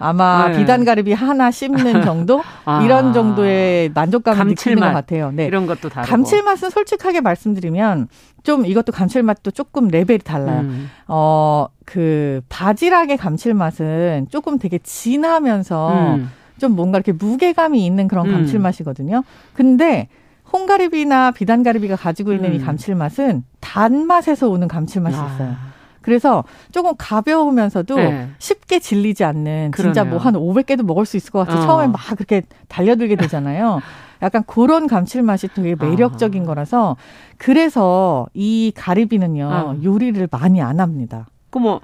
[0.00, 0.58] 아마 네.
[0.58, 2.82] 비단가리비 하나 씹는 정도 아.
[2.82, 4.46] 이런 정도의 만족감을.
[4.46, 5.30] 느끼는 것 같아요.
[5.30, 5.44] 네.
[5.44, 6.10] 이런 것도 다르고.
[6.10, 8.08] 감칠맛은 솔직하게 말씀드리면
[8.42, 10.60] 좀 이것도 감칠맛도 조금 레벨이 달라요.
[10.60, 10.90] 음.
[11.06, 16.30] 어, 그 바지락의 감칠맛은 조금 되게 진하면서 음.
[16.58, 18.32] 좀 뭔가 이렇게 무게감이 있는 그런 음.
[18.32, 19.22] 감칠맛이거든요.
[19.54, 20.08] 근데
[20.52, 22.64] 홍가리비나 비단가리비가 가지고 있는 이 음.
[22.64, 25.26] 감칠맛은 단맛에서 오는 감칠맛이 아.
[25.34, 25.54] 있어요.
[26.02, 28.28] 그래서 조금 가벼우면서도 네.
[28.38, 29.92] 쉽게 질리지 않는 그러네요.
[29.94, 31.62] 진짜 뭐 한 500개도 먹을 수 있을 것 같아요.
[31.62, 31.66] 어.
[31.66, 33.80] 처음에 막 그렇게 달려들게 되잖아요.
[34.22, 36.46] 약간 그런 감칠맛이 되게 매력적인 아.
[36.46, 36.96] 거라서
[37.38, 39.76] 그래서 이 가리비는요 아.
[39.82, 41.26] 요리를 많이 안 합니다.
[41.50, 41.80] 그뭐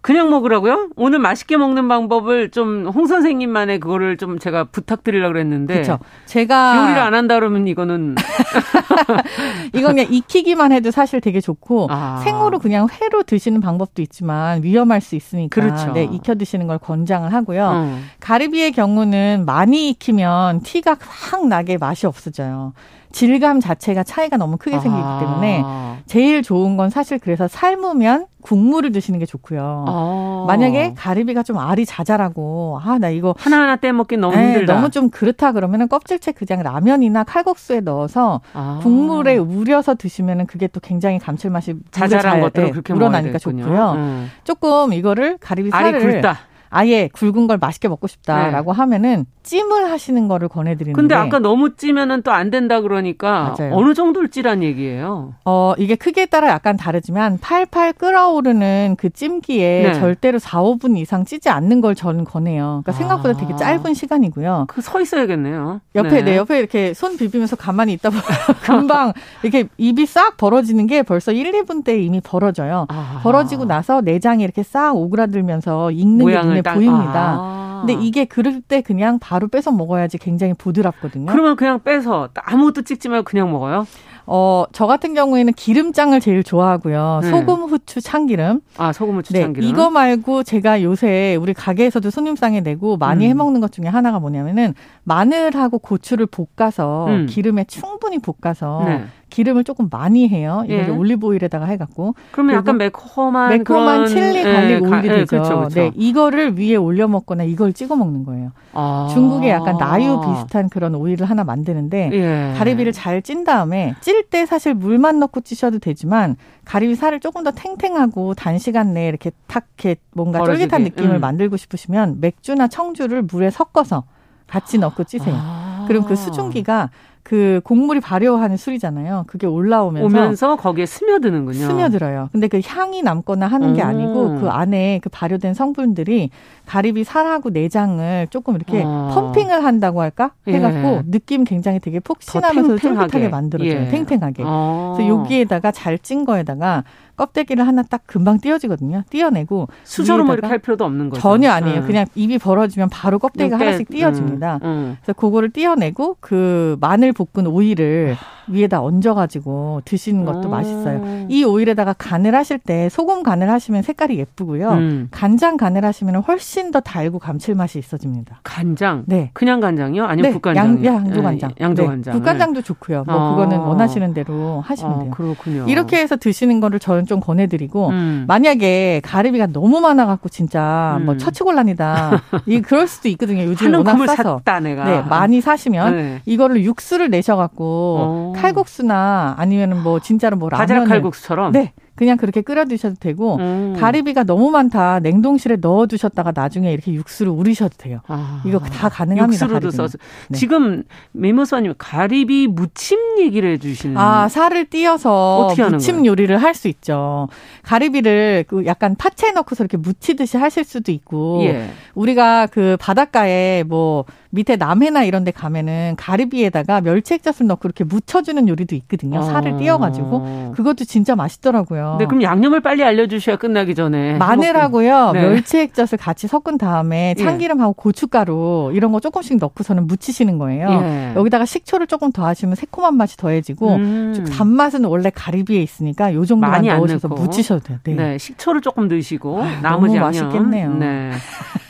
[0.00, 0.90] 그냥 먹으라고요?
[0.96, 5.74] 오늘 맛있게 먹는 방법을 좀 홍 선생님만의 그거를 좀 제가 부탁드리려고 그랬는데.
[5.74, 5.98] 그렇죠.
[6.26, 8.14] 제가 요리를 안 한다 그러면 이거는
[9.74, 12.20] 이건 그냥 익히기만 해도 사실 되게 좋고 아.
[12.24, 15.92] 생으로 그냥 회로 드시는 방법도 있지만 위험할 수 있으니까 그렇죠.
[15.92, 17.70] 네, 익혀 드시는 걸 권장을 하고요.
[17.70, 18.04] 음.
[18.20, 22.72] 가리비의 경우는 많이 익히면 티가 확 나게 맛이 없어져요.
[23.12, 25.18] 질감 자체가 차이가 너무 크게 생기기 아.
[25.20, 25.64] 때문에
[26.06, 29.84] 제일 좋은 건 사실 그래서 삶으면 국물을 드시는 게 좋고요.
[29.88, 30.44] 아.
[30.46, 34.74] 만약에 가리비가 좀 알이 자잘하고 아 나 이거 하나하나 떼먹기 너무 네, 힘들다.
[34.74, 38.80] 너무 좀 그렇다 그러면은 껍질째 그냥 라면이나 칼국수에 넣어서 아.
[38.82, 43.92] 국물에 우려서 드시면은 그게 또 굉장히 감칠맛이 자잘한 것들을 네, 그렇게 우러나니까 좋고요.
[43.96, 44.30] 음.
[44.44, 46.38] 조금 이거를 가리비 살을 굵다.
[46.70, 48.76] 아예 굵은 걸 맛있게 먹고 싶다라고 네.
[48.76, 50.92] 하면은 찜을 하시는 거를 권해드리는데.
[51.00, 53.74] 근데 아까 너무 찌면은 또 안 된다 그러니까 맞아요.
[53.74, 55.34] 어느 정도를 찌란 얘기예요.
[55.44, 59.94] 어 이게 크기에 따라 약간 다르지만 팔팔 끓어오르는 그 찜기에 네.
[59.94, 62.82] 절대로 4, 5분 이상 찌지 않는 걸 저는 권해요.
[62.84, 63.32] 그러니까 생각보다 아.
[63.40, 64.66] 되게 짧은 시간이고요.
[64.68, 65.80] 그 서 있어야겠네요.
[65.96, 66.22] 옆에 네.
[66.22, 68.22] 네 옆에 이렇게 손 비비면서 가만히 있다 보면
[68.62, 69.12] 금방
[69.42, 72.86] 이렇게 입이 싹 벌어지는 게 벌써 1, 2분 때 이미 벌어져요.
[72.88, 73.20] 아.
[73.22, 77.36] 벌어지고 나서 내장이 이렇게 싹 오그라들면서 익는 게 눈에 보입니다.
[77.38, 77.84] 아.
[77.86, 81.26] 근데 이게 그럴 때 그냥 바로 빼서 먹어야지 굉장히 부드럽거든요.
[81.30, 83.86] 그러면 그냥 빼서 아무것도 찍지 말고 그냥 먹어요?
[84.30, 87.20] 어, 저 같은 경우에는 기름장을 제일 좋아하고요.
[87.22, 87.30] 네.
[87.30, 88.60] 소금, 후추, 참기름.
[88.76, 89.68] 아, 소금, 후추, 네, 참기름.
[89.68, 93.30] 이거 말고 제가 요새 우리 가게에서도 손님상에 내고 많이 음.
[93.30, 97.26] 해 먹는 것 중에 하나가 뭐냐면은 마늘하고 고추를 볶아서 음.
[97.26, 99.06] 기름에 충분히 볶아서 네.
[99.30, 100.62] 기름을 조금 많이 해요.
[100.66, 100.88] 이거 예.
[100.88, 102.14] 올리브 오일에다가 해갖고.
[102.32, 105.26] 그러면 약간 매콤한 매콤한 chili garlic 예, 오일이 예, 되죠.
[105.26, 105.74] 그렇죠, 그렇죠.
[105.74, 108.52] 네, 이거를 위에 올려 먹거나 이걸 찍어 먹는 거예요.
[108.72, 109.08] 아.
[109.12, 112.54] 중국에 약간 라유 비슷한 그런 오일을 하나 만드는데 예.
[112.58, 117.50] 가리비를 잘 찐 다음에 찔 때 사실 물만 넣고 찌셔도 되지만 가리비 살을 조금 더
[117.50, 120.68] 탱탱하고 단시간 내에 이렇게 탁 이렇게 뭔가 벌어지게.
[120.68, 121.20] 쫄깃한 느낌을 음.
[121.20, 124.04] 만들고 싶으시면 맥주나 청주를 물에 섞어서
[124.46, 125.34] 같이 넣고 찌세요.
[125.36, 125.84] 아.
[125.88, 126.90] 그럼 그 수증기가
[127.28, 129.24] 그 곡물이 발효하는 술이잖아요.
[129.26, 131.58] 그게 올라오면서 오면서 거기에 스며드는군요.
[131.66, 132.30] 스며들어요.
[132.32, 136.30] 근데 그 향이 남거나 하는 게 아니고 그 안에 그 발효된 성분들이
[136.64, 139.10] 가리비 살하고 내장을 조금 이렇게 아.
[139.12, 141.02] 펌핑을 한다고 할까 해갖고 예.
[141.04, 143.78] 느낌 굉장히 되게 폭신하면서 쫄깃하게 만들어져요.
[143.78, 143.88] 예.
[143.88, 144.42] 탱탱하게.
[144.46, 144.94] 아.
[144.96, 146.84] 그래서 여기에다가 잘 찐 거에다가
[147.18, 149.02] 껍데기를 하나 딱 금방 띄어지거든요.
[149.10, 151.20] 띄어내고 수저로 뭐 이렇게 할 필요도 없는 거죠.
[151.20, 151.80] 전혀 아니에요.
[151.80, 151.86] 음.
[151.86, 154.60] 그냥 입이 벌어지면 바로 껍데기가 하나씩 띄어집니다.
[154.62, 154.66] 음.
[154.66, 154.96] 음.
[155.02, 158.16] 그래서 그거를 띄어내고 그 마늘 볶은 오이를
[158.50, 160.50] 위에다 얹어가지고 드시는 것도 오.
[160.50, 161.26] 맛있어요.
[161.28, 164.70] 이 오일에다가 간을 하실 때 소금 간을 하시면 색깔이 예쁘고요.
[164.70, 165.08] 음.
[165.10, 168.40] 간장 간을 하시면 훨씬 더 달고 감칠맛이 있어집니다.
[168.44, 169.04] 간장?
[169.06, 169.30] 네.
[169.34, 170.04] 그냥 간장이요?
[170.04, 170.32] 아니면 네.
[170.32, 170.84] 국간장?
[170.84, 171.50] 양, 양조 간장.
[171.50, 171.64] 네.
[171.64, 172.14] 양조 간장.
[172.14, 172.18] 네.
[172.18, 173.04] 국간장도 좋고요.
[173.06, 173.30] 뭐 어.
[173.30, 175.10] 그거는 원하시는 대로 하시면 어, 돼요.
[175.10, 175.64] 그렇군요.
[175.68, 178.24] 이렇게 해서 드시는 거를 저는 좀 권해드리고 음.
[178.28, 181.06] 만약에 가리비가 너무 많아갖고 진짜 뭐 음.
[181.06, 182.22] 뭐 처치곤란이다.
[182.46, 183.42] 이 그럴 수도 있거든요.
[183.44, 184.38] 요즘 워낙 싸서.
[184.38, 184.84] 샀다, 내가.
[184.84, 186.22] 네, 많이 사시면 네.
[186.26, 188.32] 이거를 육수를 내셔갖고 어.
[188.36, 191.52] 칼국수나 아니면은 뭐 진짜로 뭐 라면 바지락 칼국수처럼.
[191.52, 191.72] 네.
[191.98, 193.76] 그냥 그렇게 끓여 두셔도 되고 음.
[193.78, 198.00] 가리비가 너무 많다 냉동실에 넣어 두셨다가 나중에 이렇게 육수를 우리셔도 돼요.
[198.06, 198.40] 아.
[198.46, 199.46] 이거 다 가능합니다.
[199.46, 200.38] 육수로도 써서 네.
[200.38, 203.96] 지금 미모사님 가리비 무침 얘기를 해주시는.
[203.96, 207.28] 아 살을 띄어서 무침 요리를 할 수 있죠.
[207.62, 211.70] 가리비를 그 약간 파채 넣고서 이렇게 무치듯이 하실 수도 있고 예.
[211.94, 218.46] 우리가 그 바닷가에 뭐 밑에 남해나 이런 데 가면은 가리비에다가 멸치 액젓을 넣고 이렇게 묻혀주는
[218.48, 219.22] 요리도 있거든요.
[219.22, 219.56] 살을 아.
[219.56, 220.52] 띄어가지고.
[220.54, 221.96] 그것도 진짜 맛있더라고요.
[221.98, 224.18] 네, 그럼 양념을 빨리 알려주셔야 끝나기 전에.
[224.18, 225.12] 마늘하고요.
[225.12, 225.20] 네.
[225.22, 227.22] 멸치 액젓을 같이 섞은 다음에 예.
[227.22, 230.68] 참기름하고 고춧가루 이런 거 조금씩 넣고서는 무치시는 거예요.
[230.70, 231.12] 예.
[231.16, 234.26] 여기다가 식초를 조금 더 하시면 새콤한 맛이 더해지고 음.
[234.30, 237.78] 단맛은 원래 가리비에 있으니까 요 정도만 많이 넣으셔서 무치셔도 돼요.
[237.84, 237.94] 네.
[237.94, 238.18] 네.
[238.18, 240.08] 식초를 조금 넣으시고 아, 나머지 양념.
[240.08, 240.74] 맛있겠네요.
[240.74, 241.12] 네.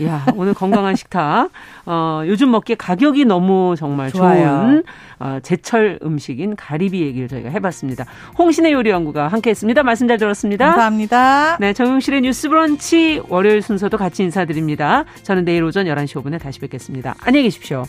[0.04, 1.50] 야, 오늘 건강한 식탁.
[1.86, 4.44] 어, 요즘 먹기에 가격이 너무 정말 좋아요.
[4.44, 4.82] 좋은
[5.20, 8.06] 어, 제철 음식인 가리비 얘기를 저희가 해봤습니다.
[8.38, 9.82] 홍신의 요리 연구가 함께했습니다.
[9.82, 10.66] 말씀 잘 들었습니다.
[10.66, 11.58] 감사합니다.
[11.60, 15.04] 네, 정용실의 뉴스브런치 월요일 순서도 같이 인사드립니다.
[15.22, 17.14] 저는 내일 오전 11시 5분에 다시 뵙겠습니다.
[17.20, 17.84] 안녕히 계십시오.